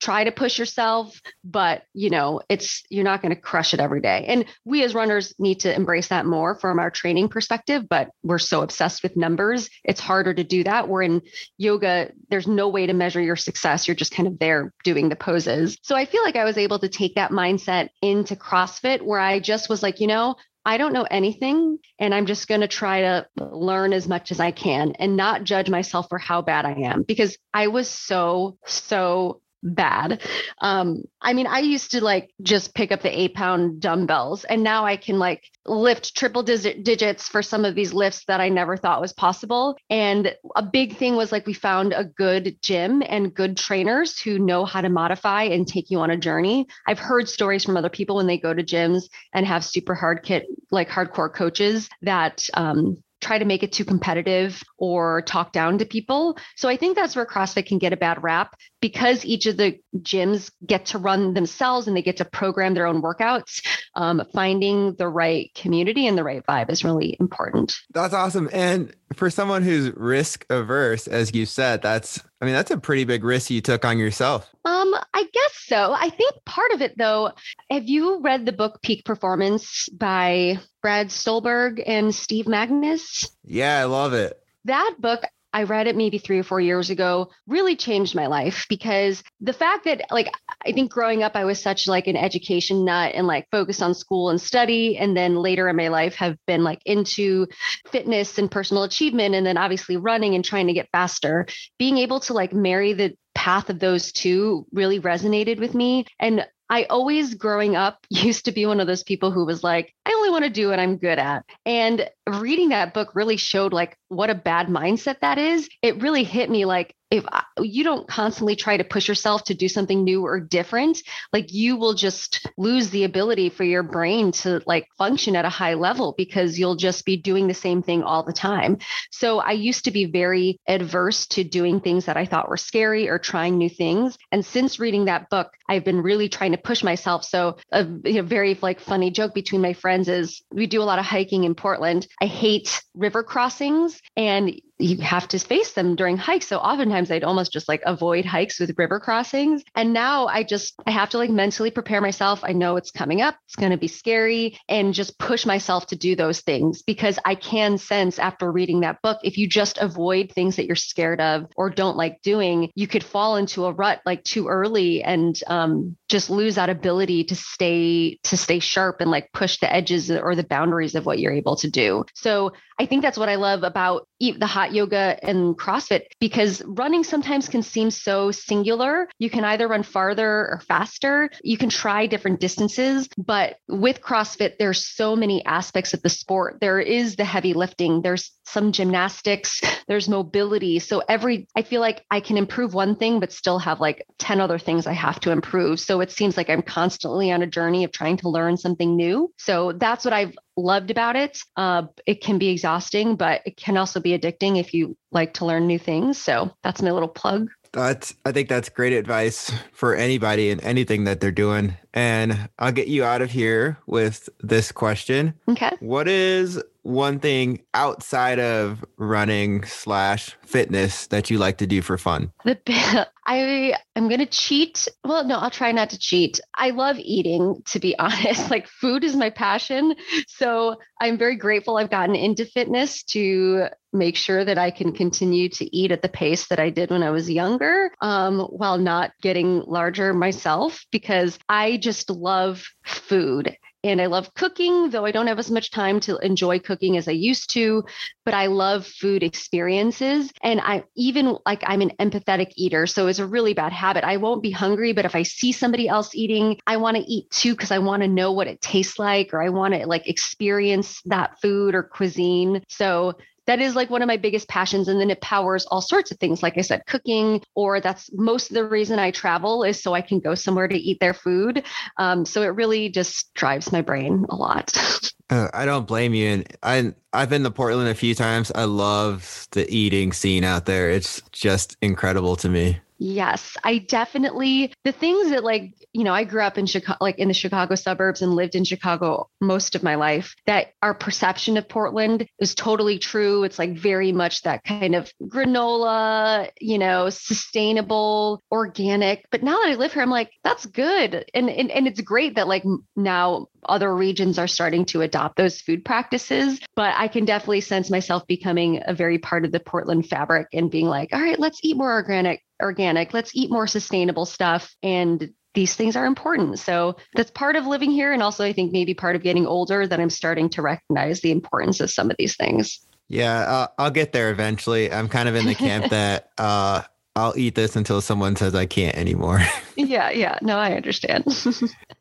try 0.00 0.24
to 0.24 0.32
push 0.32 0.58
yourself 0.58 1.20
but 1.44 1.82
you 1.94 2.10
know 2.10 2.40
it's 2.48 2.82
you're 2.90 3.04
not 3.04 3.22
going 3.22 3.34
to 3.34 3.40
crush 3.40 3.74
it 3.74 3.80
every 3.80 4.00
day. 4.00 4.24
And 4.26 4.44
we 4.64 4.82
as 4.84 4.94
runners 4.94 5.34
need 5.38 5.60
to 5.60 5.74
embrace 5.74 6.08
that 6.08 6.26
more 6.26 6.58
from 6.58 6.78
our 6.78 6.90
training 6.90 7.28
perspective 7.28 7.84
but 7.88 8.10
we're 8.22 8.38
so 8.38 8.62
obsessed 8.62 9.02
with 9.02 9.16
numbers 9.16 9.68
it's 9.84 10.00
harder 10.00 10.34
to 10.34 10.44
do 10.44 10.64
that. 10.64 10.88
We're 10.88 11.02
in 11.02 11.22
yoga 11.58 12.12
there's 12.28 12.46
no 12.46 12.68
way 12.68 12.86
to 12.86 12.92
measure 12.92 13.20
your 13.20 13.36
success 13.36 13.86
you're 13.86 13.94
just 13.94 14.12
kind 14.12 14.26
of 14.26 14.38
there 14.38 14.72
doing 14.84 15.08
the 15.08 15.16
poses. 15.16 15.76
So 15.82 15.96
i 15.96 16.04
feel 16.04 16.22
like 16.22 16.36
i 16.36 16.44
was 16.44 16.58
able 16.58 16.78
to 16.78 16.88
take 16.88 17.14
that 17.14 17.30
mindset 17.30 17.88
into 18.02 18.36
crossfit 18.36 19.02
where 19.02 19.20
i 19.20 19.38
just 19.40 19.68
was 19.68 19.82
like 19.82 20.00
you 20.00 20.06
know 20.06 20.36
I 20.64 20.76
don't 20.76 20.92
know 20.92 21.06
anything, 21.10 21.78
and 21.98 22.14
I'm 22.14 22.26
just 22.26 22.46
going 22.46 22.60
to 22.60 22.68
try 22.68 23.00
to 23.00 23.26
learn 23.38 23.92
as 23.92 24.06
much 24.06 24.30
as 24.30 24.40
I 24.40 24.50
can 24.50 24.92
and 24.98 25.16
not 25.16 25.44
judge 25.44 25.70
myself 25.70 26.06
for 26.08 26.18
how 26.18 26.42
bad 26.42 26.66
I 26.66 26.72
am 26.72 27.02
because 27.02 27.38
I 27.54 27.68
was 27.68 27.88
so, 27.88 28.58
so 28.66 29.40
bad. 29.62 30.22
Um, 30.60 31.02
I 31.20 31.32
mean, 31.32 31.46
I 31.46 31.60
used 31.60 31.92
to 31.92 32.02
like 32.02 32.30
just 32.42 32.74
pick 32.74 32.92
up 32.92 33.02
the 33.02 33.20
eight 33.20 33.34
pound 33.34 33.80
dumbbells, 33.80 34.44
and 34.44 34.62
now 34.62 34.84
I 34.84 34.96
can 34.96 35.18
like 35.18 35.44
lift 35.66 36.16
triple 36.16 36.42
digit 36.42 36.84
digits 36.84 37.28
for 37.28 37.42
some 37.42 37.64
of 37.64 37.74
these 37.74 37.92
lifts 37.92 38.24
that 38.26 38.40
I 38.40 38.48
never 38.48 38.76
thought 38.76 39.00
was 39.00 39.12
possible. 39.12 39.76
And 39.88 40.34
a 40.56 40.62
big 40.62 40.96
thing 40.96 41.16
was 41.16 41.32
like 41.32 41.46
we 41.46 41.52
found 41.52 41.92
a 41.92 42.04
good 42.04 42.56
gym 42.62 43.02
and 43.06 43.34
good 43.34 43.56
trainers 43.56 44.18
who 44.18 44.38
know 44.38 44.64
how 44.64 44.80
to 44.80 44.88
modify 44.88 45.44
and 45.44 45.66
take 45.66 45.90
you 45.90 46.00
on 46.00 46.10
a 46.10 46.16
journey. 46.16 46.66
I've 46.86 46.98
heard 46.98 47.28
stories 47.28 47.64
from 47.64 47.76
other 47.76 47.90
people 47.90 48.16
when 48.16 48.26
they 48.26 48.38
go 48.38 48.54
to 48.54 48.62
gyms 48.62 49.04
and 49.34 49.46
have 49.46 49.64
super 49.64 49.94
hard 49.94 50.22
kit, 50.22 50.46
like 50.70 50.88
hardcore 50.88 51.32
coaches 51.32 51.88
that 52.02 52.48
um, 52.54 53.02
try 53.20 53.38
to 53.38 53.44
make 53.44 53.62
it 53.62 53.72
too 53.72 53.84
competitive 53.84 54.62
or 54.78 55.22
talk 55.22 55.52
down 55.52 55.78
to 55.78 55.84
people. 55.84 56.38
So 56.56 56.68
I 56.68 56.76
think 56.76 56.96
that's 56.96 57.14
where 57.14 57.26
CrossFit 57.26 57.66
can 57.66 57.78
get 57.78 57.92
a 57.92 57.96
bad 57.96 58.22
rap 58.22 58.56
because 58.80 59.24
each 59.24 59.46
of 59.46 59.56
the 59.56 59.78
gyms 59.98 60.50
get 60.64 60.86
to 60.86 60.98
run 60.98 61.34
themselves 61.34 61.86
and 61.86 61.96
they 61.96 62.02
get 62.02 62.18
to 62.18 62.24
program 62.24 62.74
their 62.74 62.86
own 62.86 63.02
workouts. 63.02 63.64
Um, 63.94 64.22
finding 64.32 64.94
the 64.94 65.08
right 65.08 65.50
community 65.54 66.06
and 66.06 66.16
the 66.16 66.24
right 66.24 66.44
vibe 66.46 66.70
is 66.70 66.84
really 66.84 67.16
important. 67.18 67.74
That's 67.92 68.14
awesome. 68.14 68.48
And 68.52 68.94
for 69.14 69.30
someone 69.30 69.62
who's 69.62 69.90
risk 69.96 70.46
averse, 70.50 71.06
as 71.06 71.34
you 71.34 71.46
said, 71.46 71.82
that's 71.82 72.22
I 72.40 72.44
mean, 72.44 72.54
that's 72.54 72.70
a 72.70 72.78
pretty 72.78 73.04
big 73.04 73.24
risk 73.24 73.50
you 73.50 73.60
took 73.60 73.84
on 73.84 73.98
yourself. 73.98 74.48
Um, 74.64 74.94
I 75.14 75.24
guess 75.32 75.64
so. 75.66 75.92
I 75.92 76.10
think 76.10 76.34
part 76.46 76.72
of 76.72 76.80
it 76.80 76.96
though, 76.96 77.32
have 77.70 77.88
you 77.88 78.20
read 78.20 78.46
the 78.46 78.52
book 78.52 78.80
Peak 78.82 79.04
Performance 79.04 79.88
by 79.90 80.58
Brad 80.82 81.10
Stulberg 81.10 81.82
and 81.86 82.14
Steve 82.14 82.46
Magness? 82.46 83.30
Yeah, 83.44 83.80
I 83.80 83.84
love 83.84 84.12
it. 84.12 84.40
That 84.64 84.96
book 84.98 85.22
I 85.52 85.64
read 85.64 85.86
it 85.86 85.96
maybe 85.96 86.18
three 86.18 86.38
or 86.38 86.42
four 86.42 86.60
years 86.60 86.90
ago, 86.90 87.30
really 87.46 87.76
changed 87.76 88.14
my 88.14 88.26
life 88.26 88.66
because 88.68 89.22
the 89.40 89.52
fact 89.52 89.84
that, 89.84 90.02
like, 90.10 90.32
I 90.64 90.72
think 90.72 90.92
growing 90.92 91.22
up, 91.22 91.32
I 91.34 91.44
was 91.44 91.60
such 91.60 91.88
like 91.88 92.06
an 92.06 92.16
education 92.16 92.84
nut 92.84 93.12
and 93.14 93.26
like 93.26 93.46
focused 93.50 93.82
on 93.82 93.94
school 93.94 94.30
and 94.30 94.40
study. 94.40 94.96
And 94.96 95.16
then 95.16 95.36
later 95.36 95.68
in 95.68 95.76
my 95.76 95.88
life, 95.88 96.14
have 96.16 96.36
been 96.46 96.62
like 96.62 96.80
into 96.86 97.46
fitness 97.90 98.38
and 98.38 98.50
personal 98.50 98.84
achievement. 98.84 99.34
And 99.34 99.44
then 99.44 99.56
obviously 99.56 99.96
running 99.96 100.34
and 100.34 100.44
trying 100.44 100.68
to 100.68 100.72
get 100.72 100.88
faster. 100.92 101.46
Being 101.78 101.98
able 101.98 102.20
to 102.20 102.32
like 102.32 102.52
marry 102.52 102.92
the 102.92 103.16
path 103.34 103.70
of 103.70 103.78
those 103.78 104.12
two 104.12 104.66
really 104.72 105.00
resonated 105.00 105.58
with 105.58 105.74
me. 105.74 106.06
And 106.18 106.46
I 106.68 106.84
always 106.84 107.34
growing 107.34 107.74
up 107.74 107.98
used 108.10 108.44
to 108.44 108.52
be 108.52 108.64
one 108.66 108.80
of 108.80 108.86
those 108.86 109.02
people 109.02 109.30
who 109.30 109.44
was 109.44 109.64
like, 109.64 109.92
I 110.10 110.14
only 110.14 110.30
want 110.30 110.44
to 110.44 110.50
do 110.50 110.68
what 110.68 110.80
I'm 110.80 110.96
good 110.96 111.20
at. 111.20 111.44
And 111.64 112.10
reading 112.26 112.70
that 112.70 112.94
book 112.94 113.14
really 113.14 113.36
showed 113.36 113.72
like 113.72 113.96
what 114.08 114.28
a 114.28 114.34
bad 114.34 114.66
mindset 114.66 115.20
that 115.20 115.38
is. 115.38 115.68
It 115.82 116.02
really 116.02 116.24
hit 116.24 116.50
me 116.50 116.64
like 116.64 116.96
if 117.10 117.24
you 117.58 117.82
don't 117.82 118.06
constantly 118.06 118.54
try 118.54 118.76
to 118.76 118.84
push 118.84 119.08
yourself 119.08 119.42
to 119.44 119.54
do 119.54 119.68
something 119.68 120.04
new 120.04 120.24
or 120.24 120.38
different 120.38 121.02
like 121.32 121.52
you 121.52 121.76
will 121.76 121.94
just 121.94 122.46
lose 122.56 122.90
the 122.90 123.04
ability 123.04 123.48
for 123.48 123.64
your 123.64 123.82
brain 123.82 124.30
to 124.30 124.62
like 124.66 124.86
function 124.96 125.34
at 125.34 125.44
a 125.44 125.48
high 125.48 125.74
level 125.74 126.14
because 126.16 126.58
you'll 126.58 126.76
just 126.76 127.04
be 127.04 127.16
doing 127.16 127.48
the 127.48 127.54
same 127.54 127.82
thing 127.82 128.02
all 128.02 128.22
the 128.22 128.32
time 128.32 128.78
so 129.10 129.40
i 129.40 129.50
used 129.50 129.84
to 129.84 129.90
be 129.90 130.04
very 130.04 130.58
adverse 130.68 131.26
to 131.26 131.42
doing 131.42 131.80
things 131.80 132.04
that 132.04 132.16
i 132.16 132.24
thought 132.24 132.48
were 132.48 132.56
scary 132.56 133.08
or 133.08 133.18
trying 133.18 133.58
new 133.58 133.68
things 133.68 134.16
and 134.30 134.44
since 134.44 134.78
reading 134.78 135.06
that 135.06 135.28
book 135.30 135.52
i've 135.68 135.84
been 135.84 136.00
really 136.00 136.28
trying 136.28 136.52
to 136.52 136.58
push 136.58 136.84
myself 136.84 137.24
so 137.24 137.56
a 137.72 137.84
you 138.04 138.14
know, 138.14 138.22
very 138.22 138.56
like 138.62 138.80
funny 138.80 139.10
joke 139.10 139.34
between 139.34 139.60
my 139.60 139.72
friends 139.72 139.99
is 140.08 140.42
we 140.50 140.66
do 140.66 140.82
a 140.82 140.84
lot 140.84 140.98
of 140.98 141.04
hiking 141.04 141.44
in 141.44 141.54
portland. 141.54 142.06
I 142.20 142.26
hate 142.26 142.82
river 142.94 143.22
crossings 143.22 144.00
and 144.16 144.60
you 144.80 144.98
have 144.98 145.28
to 145.28 145.38
face 145.38 145.72
them 145.72 145.94
during 145.96 146.16
hikes. 146.16 146.46
So 146.46 146.58
oftentimes 146.58 147.10
I'd 147.10 147.24
almost 147.24 147.52
just 147.52 147.68
like 147.68 147.82
avoid 147.84 148.24
hikes 148.24 148.58
with 148.58 148.78
river 148.78 148.98
crossings. 149.00 149.62
And 149.74 149.92
now 149.92 150.26
I 150.26 150.42
just, 150.42 150.74
I 150.86 150.90
have 150.90 151.10
to 151.10 151.18
like 151.18 151.30
mentally 151.30 151.70
prepare 151.70 152.00
myself. 152.00 152.40
I 152.42 152.52
know 152.52 152.76
it's 152.76 152.90
coming 152.90 153.20
up, 153.20 153.36
it's 153.46 153.56
going 153.56 153.72
to 153.72 153.78
be 153.78 153.88
scary, 153.88 154.58
and 154.68 154.94
just 154.94 155.18
push 155.18 155.46
myself 155.46 155.86
to 155.88 155.96
do 155.96 156.16
those 156.16 156.40
things 156.40 156.82
because 156.82 157.18
I 157.24 157.34
can 157.34 157.78
sense 157.78 158.18
after 158.18 158.50
reading 158.50 158.80
that 158.80 159.02
book, 159.02 159.18
if 159.22 159.38
you 159.38 159.48
just 159.48 159.78
avoid 159.78 160.32
things 160.32 160.56
that 160.56 160.66
you're 160.66 160.76
scared 160.76 161.20
of 161.20 161.46
or 161.56 161.70
don't 161.70 161.96
like 161.96 162.22
doing, 162.22 162.70
you 162.74 162.86
could 162.86 163.04
fall 163.04 163.36
into 163.36 163.66
a 163.66 163.72
rut 163.72 164.00
like 164.06 164.24
too 164.24 164.48
early 164.48 165.02
and 165.02 165.38
um, 165.46 165.96
just 166.08 166.30
lose 166.30 166.54
that 166.54 166.70
ability 166.70 167.24
to 167.24 167.36
stay, 167.36 168.18
to 168.24 168.36
stay 168.36 168.58
sharp 168.58 169.00
and 169.00 169.10
like 169.10 169.30
push 169.32 169.58
the 169.58 169.72
edges 169.72 170.10
or 170.10 170.34
the 170.34 170.44
boundaries 170.44 170.94
of 170.94 171.06
what 171.06 171.18
you're 171.18 171.32
able 171.32 171.56
to 171.56 171.70
do. 171.70 172.04
So 172.14 172.52
I 172.80 172.86
think 172.86 173.02
that's 173.02 173.18
what 173.18 173.28
I 173.28 173.34
love 173.34 173.62
about 173.62 174.08
the 174.20 174.46
hot 174.46 174.72
yoga 174.72 175.18
and 175.22 175.54
CrossFit 175.54 176.04
because 176.18 176.62
running 176.64 177.04
sometimes 177.04 177.46
can 177.46 177.62
seem 177.62 177.90
so 177.90 178.30
singular. 178.30 179.06
You 179.18 179.28
can 179.28 179.44
either 179.44 179.68
run 179.68 179.82
farther 179.82 180.26
or 180.26 180.62
faster. 180.66 181.28
You 181.42 181.58
can 181.58 181.68
try 181.68 182.06
different 182.06 182.40
distances, 182.40 183.06
but 183.18 183.56
with 183.68 184.00
CrossFit, 184.00 184.56
there's 184.58 184.86
so 184.86 185.14
many 185.14 185.44
aspects 185.44 185.92
of 185.92 186.00
the 186.00 186.08
sport. 186.08 186.56
There 186.62 186.80
is 186.80 187.16
the 187.16 187.24
heavy 187.24 187.52
lifting, 187.52 188.00
there's 188.00 188.30
some 188.46 188.72
gymnastics, 188.72 189.60
there's 189.86 190.08
mobility. 190.08 190.78
So 190.78 191.02
every, 191.06 191.48
I 191.54 191.62
feel 191.62 191.82
like 191.82 192.04
I 192.10 192.20
can 192.20 192.38
improve 192.38 192.72
one 192.72 192.96
thing, 192.96 193.20
but 193.20 193.30
still 193.30 193.58
have 193.58 193.80
like 193.80 194.06
10 194.18 194.40
other 194.40 194.58
things 194.58 194.86
I 194.86 194.94
have 194.94 195.20
to 195.20 195.32
improve. 195.32 195.80
So 195.80 196.00
it 196.00 196.10
seems 196.10 196.38
like 196.38 196.48
I'm 196.48 196.62
constantly 196.62 197.30
on 197.30 197.42
a 197.42 197.46
journey 197.46 197.84
of 197.84 197.92
trying 197.92 198.16
to 198.18 198.30
learn 198.30 198.56
something 198.56 198.96
new. 198.96 199.32
So 199.36 199.72
that's 199.72 200.04
what 200.04 200.14
I've 200.14 200.34
loved 200.56 200.90
about 200.90 201.16
it. 201.16 201.38
Uh, 201.56 201.84
it 202.06 202.22
can 202.22 202.38
be 202.38 202.48
exhausting, 202.48 203.16
but 203.16 203.42
it 203.46 203.56
can 203.56 203.76
also 203.76 204.00
be 204.00 204.18
addicting 204.18 204.58
if 204.58 204.74
you 204.74 204.96
like 205.12 205.34
to 205.34 205.44
learn 205.44 205.66
new 205.66 205.78
things. 205.78 206.18
So 206.18 206.54
that's 206.62 206.82
my 206.82 206.90
little 206.90 207.08
plug. 207.08 207.48
That's 207.72 208.14
I 208.24 208.32
think 208.32 208.48
that's 208.48 208.68
great 208.68 208.92
advice 208.92 209.52
for 209.72 209.94
anybody 209.94 210.50
and 210.50 210.60
anything 210.62 211.04
that 211.04 211.20
they're 211.20 211.30
doing. 211.30 211.76
And 211.94 212.48
I'll 212.58 212.72
get 212.72 212.88
you 212.88 213.04
out 213.04 213.22
of 213.22 213.30
here 213.30 213.78
with 213.86 214.28
this 214.40 214.72
question. 214.72 215.34
Okay. 215.48 215.70
What 215.78 216.08
is 216.08 216.60
one 216.82 217.18
thing 217.18 217.60
outside 217.74 218.38
of 218.38 218.84
running 218.96 219.64
slash 219.64 220.36
fitness 220.46 221.06
that 221.08 221.30
you 221.30 221.38
like 221.38 221.58
to 221.58 221.66
do 221.66 221.82
for 221.82 221.98
fun? 221.98 222.32
The 222.44 222.58
I 223.26 223.76
am 223.94 224.08
gonna 224.08 224.26
cheat. 224.26 224.88
Well, 225.04 225.24
no, 225.24 225.38
I'll 225.38 225.50
try 225.50 225.70
not 225.70 225.90
to 225.90 225.98
cheat. 225.98 226.40
I 226.56 226.70
love 226.70 226.96
eating, 226.98 227.62
to 227.66 227.78
be 227.78 227.96
honest. 227.98 228.50
Like 228.50 228.66
food 228.66 229.04
is 229.04 229.14
my 229.14 229.30
passion. 229.30 229.94
So 230.26 230.76
I'm 231.00 231.16
very 231.16 231.36
grateful 231.36 231.76
I've 231.76 231.90
gotten 231.90 232.16
into 232.16 232.44
fitness 232.44 233.04
to 233.04 233.66
make 233.92 234.16
sure 234.16 234.44
that 234.44 234.58
I 234.58 234.70
can 234.70 234.92
continue 234.92 235.48
to 235.50 235.76
eat 235.76 235.92
at 235.92 236.02
the 236.02 236.08
pace 236.08 236.48
that 236.48 236.60
I 236.60 236.70
did 236.70 236.90
when 236.90 237.02
I 237.02 237.10
was 237.10 237.30
younger, 237.30 237.90
um, 238.00 238.40
while 238.40 238.78
not 238.78 239.12
getting 239.20 239.62
larger 239.66 240.12
myself, 240.12 240.84
because 240.90 241.38
I 241.48 241.76
just 241.76 242.10
love 242.10 242.64
food 242.84 243.56
and 243.82 244.00
I 244.00 244.06
love 244.06 244.34
cooking, 244.34 244.90
though 244.90 245.06
I 245.06 245.10
don't 245.10 245.26
have 245.26 245.38
as 245.38 245.50
much 245.50 245.70
time 245.70 246.00
to 246.00 246.18
enjoy 246.18 246.58
cooking 246.58 246.96
as 246.96 247.08
I 247.08 247.12
used 247.12 247.50
to, 247.50 247.84
but 248.24 248.34
I 248.34 248.46
love 248.46 248.86
food 248.86 249.22
experiences. 249.22 250.30
And 250.42 250.60
I 250.60 250.84
even 250.96 251.38
like 251.46 251.62
I'm 251.66 251.80
an 251.80 251.92
empathetic 251.98 252.52
eater. 252.56 252.86
So 252.86 253.06
it's 253.06 253.18
a 253.18 253.26
really 253.26 253.54
bad 253.54 253.72
habit. 253.72 254.04
I 254.04 254.18
won't 254.18 254.42
be 254.42 254.50
hungry, 254.50 254.92
but 254.92 255.06
if 255.06 255.14
I 255.14 255.22
see 255.22 255.52
somebody 255.52 255.88
else 255.88 256.14
eating, 256.14 256.58
I 256.66 256.76
want 256.76 256.98
to 256.98 257.02
eat 257.04 257.30
too 257.30 257.52
because 257.52 257.70
I 257.70 257.78
want 257.78 258.02
to 258.02 258.08
know 258.08 258.32
what 258.32 258.48
it 258.48 258.60
tastes 258.60 258.98
like 258.98 259.32
or 259.32 259.42
I 259.42 259.48
want 259.48 259.74
to 259.74 259.86
like 259.86 260.06
experience 260.06 261.00
that 261.06 261.40
food 261.40 261.74
or 261.74 261.82
cuisine. 261.82 262.62
So 262.68 263.14
that 263.50 263.60
is 263.60 263.74
like 263.74 263.90
one 263.90 264.00
of 264.00 264.06
my 264.06 264.16
biggest 264.16 264.46
passions 264.48 264.86
and 264.86 265.00
then 265.00 265.10
it 265.10 265.20
powers 265.20 265.66
all 265.66 265.80
sorts 265.80 266.12
of 266.12 266.18
things. 266.18 266.40
Like 266.40 266.56
i 266.56 266.60
said 266.60 266.86
cooking 266.86 267.42
or 267.56 267.80
that's 267.80 268.08
most 268.12 268.50
of 268.50 268.54
the 268.54 268.64
reason 268.64 269.00
i 269.00 269.10
travel 269.10 269.64
is 269.64 269.82
so 269.82 269.92
i 269.92 270.00
can 270.00 270.20
go 270.20 270.36
somewhere 270.36 270.68
to 270.68 270.76
eat 270.76 271.00
their 271.00 271.14
food. 271.14 271.64
Um, 271.96 272.24
so 272.24 272.42
it 272.42 272.54
really 272.54 272.90
just 272.90 273.34
drives 273.34 273.72
my 273.72 273.82
brain 273.82 274.24
a 274.28 274.36
lot. 274.36 274.72
Uh, 275.30 275.48
i 275.54 275.64
don't 275.64 275.86
blame 275.86 276.12
you 276.12 276.26
and 276.28 276.56
i 276.64 276.92
i've 277.12 277.30
been 277.30 277.44
to 277.44 277.52
portland 277.52 277.88
a 277.88 277.94
few 277.94 278.16
times. 278.16 278.50
I 278.52 278.64
love 278.64 279.46
the 279.52 279.64
eating 279.72 280.12
scene 280.12 280.42
out 280.42 280.66
there. 280.66 280.90
It's 280.90 281.22
just 281.30 281.76
incredible 281.80 282.34
to 282.34 282.48
me 282.48 282.80
Yes, 283.02 283.56
I 283.64 283.78
definitely 283.78 284.74
the 284.84 284.92
things 284.92 285.30
that 285.30 285.42
like, 285.42 285.72
you 285.94 286.04
know, 286.04 286.12
I 286.12 286.24
grew 286.24 286.42
up 286.42 286.58
in 286.58 286.66
Chicago 286.66 286.98
like 287.00 287.18
in 287.18 287.28
the 287.28 287.34
Chicago 287.34 287.74
suburbs 287.74 288.20
and 288.20 288.34
lived 288.34 288.54
in 288.54 288.64
Chicago 288.64 289.30
most 289.40 289.74
of 289.74 289.82
my 289.82 289.94
life. 289.94 290.34
That 290.44 290.74
our 290.82 290.92
perception 290.92 291.56
of 291.56 291.66
Portland 291.66 292.26
is 292.40 292.54
totally 292.54 292.98
true. 292.98 293.42
It's 293.44 293.58
like 293.58 293.72
very 293.72 294.12
much 294.12 294.42
that 294.42 294.64
kind 294.64 294.94
of 294.94 295.10
granola, 295.22 296.50
you 296.60 296.76
know, 296.76 297.08
sustainable, 297.08 298.42
organic. 298.52 299.24
But 299.30 299.42
now 299.42 299.58
that 299.62 299.70
I 299.70 299.76
live 299.76 299.94
here, 299.94 300.02
I'm 300.02 300.10
like, 300.10 300.32
that's 300.44 300.66
good. 300.66 301.24
And 301.32 301.48
and, 301.48 301.70
and 301.70 301.86
it's 301.86 302.02
great 302.02 302.34
that 302.34 302.48
like 302.48 302.64
now 302.96 303.46
other 303.64 303.96
regions 303.96 304.38
are 304.38 304.46
starting 304.46 304.84
to 304.86 305.00
adopt 305.00 305.36
those 305.36 305.62
food 305.62 305.86
practices. 305.86 306.60
But 306.76 306.92
I 306.98 307.08
can 307.08 307.24
definitely 307.24 307.62
sense 307.62 307.88
myself 307.88 308.26
becoming 308.26 308.82
a 308.84 308.92
very 308.92 309.16
part 309.16 309.46
of 309.46 309.52
the 309.52 309.60
Portland 309.60 310.06
fabric 310.06 310.48
and 310.52 310.70
being 310.70 310.86
like, 310.86 311.14
all 311.14 311.20
right, 311.22 311.38
let's 311.38 311.60
eat 311.62 311.78
more 311.78 311.92
organic 311.92 312.42
organic. 312.60 313.12
Let's 313.14 313.34
eat 313.34 313.50
more 313.50 313.66
sustainable 313.66 314.26
stuff. 314.26 314.74
And 314.82 315.32
these 315.54 315.74
things 315.74 315.96
are 315.96 316.06
important. 316.06 316.58
So 316.58 316.96
that's 317.14 317.30
part 317.30 317.56
of 317.56 317.66
living 317.66 317.90
here. 317.90 318.12
And 318.12 318.22
also, 318.22 318.44
I 318.44 318.52
think 318.52 318.72
maybe 318.72 318.94
part 318.94 319.16
of 319.16 319.22
getting 319.22 319.46
older 319.46 319.86
that 319.86 320.00
I'm 320.00 320.10
starting 320.10 320.48
to 320.50 320.62
recognize 320.62 321.20
the 321.20 321.32
importance 321.32 321.80
of 321.80 321.90
some 321.90 322.10
of 322.10 322.16
these 322.18 322.36
things. 322.36 322.80
Yeah, 323.08 323.40
uh, 323.40 323.66
I'll 323.76 323.90
get 323.90 324.12
there 324.12 324.30
eventually. 324.30 324.92
I'm 324.92 325.08
kind 325.08 325.28
of 325.28 325.34
in 325.34 325.46
the 325.46 325.56
camp 325.56 325.88
that 325.90 326.30
uh, 326.38 326.82
I'll 327.16 327.36
eat 327.36 327.56
this 327.56 327.74
until 327.74 328.00
someone 328.00 328.36
says 328.36 328.54
I 328.54 328.66
can't 328.66 328.96
anymore. 328.96 329.40
yeah, 329.76 330.10
yeah. 330.10 330.38
No, 330.42 330.56
I 330.56 330.74
understand. 330.74 331.24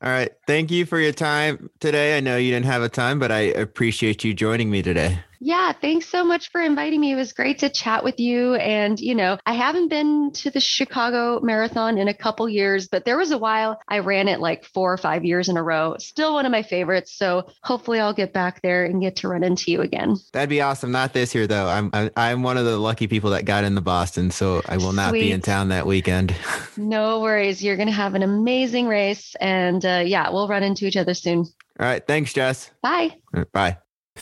All 0.02 0.12
right. 0.12 0.32
Thank 0.46 0.70
you 0.70 0.86
for 0.86 1.00
your 1.00 1.12
time 1.12 1.72
today. 1.80 2.16
I 2.16 2.20
know 2.20 2.38
you 2.38 2.52
didn't 2.52 2.68
have 2.68 2.84
a 2.84 2.90
time, 2.90 3.18
but 3.18 3.32
I 3.32 3.40
appreciate 3.40 4.24
you 4.24 4.36
joining 4.36 4.70
me 4.70 4.84
today. 4.84 5.20
Yeah, 5.40 5.72
thanks 5.72 6.08
so 6.08 6.26
much 6.26 6.52
for 6.52 6.62
inviting 6.62 7.00
me. 7.00 7.14
It 7.14 7.16
was 7.16 7.34
great 7.34 7.60
to 7.60 7.70
chat 7.70 8.04
with 8.04 8.20
you. 8.20 8.56
And, 8.56 9.00
you 9.00 9.16
know, 9.16 9.38
I 9.46 9.54
haven't 9.54 9.88
been 9.88 10.32
to 10.34 10.50
the 10.50 10.60
Chicago 10.60 11.40
Marathon 11.42 11.98
in 11.98 12.08
a 12.08 12.14
couple 12.14 12.50
years, 12.50 12.88
but 12.88 13.06
there 13.06 13.18
was 13.18 13.32
a 13.32 13.38
while 13.38 13.80
I 13.88 14.00
ran 14.00 14.28
it 14.28 14.40
like 14.40 14.66
four 14.66 14.92
or 14.92 14.98
five 14.98 15.24
years 15.24 15.48
in 15.48 15.56
a 15.56 15.64
row. 15.64 15.96
Still 15.98 16.34
one 16.34 16.46
of 16.46 16.52
my 16.52 16.64
favorites. 16.64 17.14
So 17.16 17.50
hopefully 17.64 18.00
I'll 18.00 18.14
get 18.14 18.34
back 18.34 18.62
there 18.62 18.86
and 18.86 19.02
get 19.02 19.18
to 19.18 19.30
run 19.30 19.44
into 19.44 19.72
you 19.72 19.82
again. 19.82 20.18
That'd 20.34 20.50
be 20.50 20.62
awesome. 20.62 20.92
Not 20.92 21.14
this 21.14 21.34
year, 21.34 21.48
though. 21.48 21.68
I'm 21.68 21.92
I'm 22.16 22.44
one 22.44 22.58
of 22.58 22.66
the 22.66 22.78
lucky 22.78 23.08
people 23.08 23.32
that 23.32 23.46
got 23.46 23.64
into 23.64 23.82
Boston. 23.82 24.32
So 24.32 24.62
I 24.68 24.78
will 24.78 24.94
not 24.94 25.12
Sweet. 25.12 25.22
be 25.22 25.32
in 25.32 25.42
town 25.42 25.70
that 25.70 25.86
weekend. 25.86 26.36
no 26.78 27.22
worries. 27.22 27.64
You're 27.64 27.78
going 27.78 27.88
to 27.88 27.94
have 27.94 28.16
an 28.16 28.24
amazing 28.24 28.88
race. 28.88 29.36
And 29.40 29.84
uh, 29.86 30.04
yeah, 30.06 30.30
we'll 30.30 30.48
run 30.48 30.64
into 30.64 30.86
each 30.86 30.98
other 30.98 31.14
soon. 31.14 31.40
All 31.80 31.86
right. 31.86 32.06
Thanks, 32.06 32.34
Jess. 32.34 32.72
Bye. 32.82 33.16
Bye. 33.54 33.78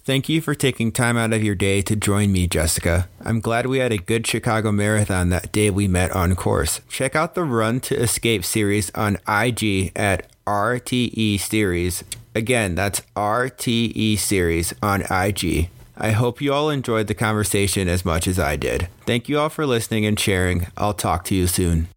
Thank 0.06 0.30
you 0.30 0.42
for 0.42 0.56
taking 0.56 0.92
time 0.92 1.18
out 1.18 1.34
of 1.34 1.44
your 1.44 1.56
day 1.56 1.82
to 1.82 1.96
join 1.96 2.32
me, 2.32 2.48
Jessica. 2.48 3.10
I'm 3.20 3.42
glad 3.42 3.66
we 3.66 3.80
had 3.80 3.92
a 3.92 3.98
good 3.98 4.26
Chicago 4.26 4.72
Marathon 4.72 5.30
that 5.30 5.52
day 5.52 5.70
we 5.70 5.88
met 5.88 6.12
on 6.12 6.36
course. 6.36 6.80
Check 6.90 7.16
out 7.16 7.36
the 7.36 7.44
Run 7.44 7.80
to 7.82 7.96
Escape 7.96 8.46
series 8.46 8.90
on 8.92 9.18
IG 9.28 9.92
at 9.96 10.30
RTE 10.46 11.40
Series. 11.40 12.04
Again, 12.34 12.76
that's 12.76 13.02
RTE 13.16 14.18
Series 14.18 14.74
on 14.82 15.02
IG. 15.02 15.70
I 15.98 16.12
hope 16.12 16.42
you 16.42 16.54
all 16.54 16.70
enjoyed 16.70 17.08
the 17.08 17.16
conversation 17.16 17.88
as 17.90 18.06
much 18.06 18.28
as 18.28 18.40
I 18.40 18.56
did. 18.56 18.88
Thank 19.06 19.28
you 19.28 19.40
all 19.40 19.50
for 19.50 19.66
listening 19.66 20.06
and 20.06 20.18
sharing. 20.20 20.68
I'll 20.78 20.94
talk 20.94 21.24
to 21.26 21.36
you 21.36 21.48
soon. 21.48 21.88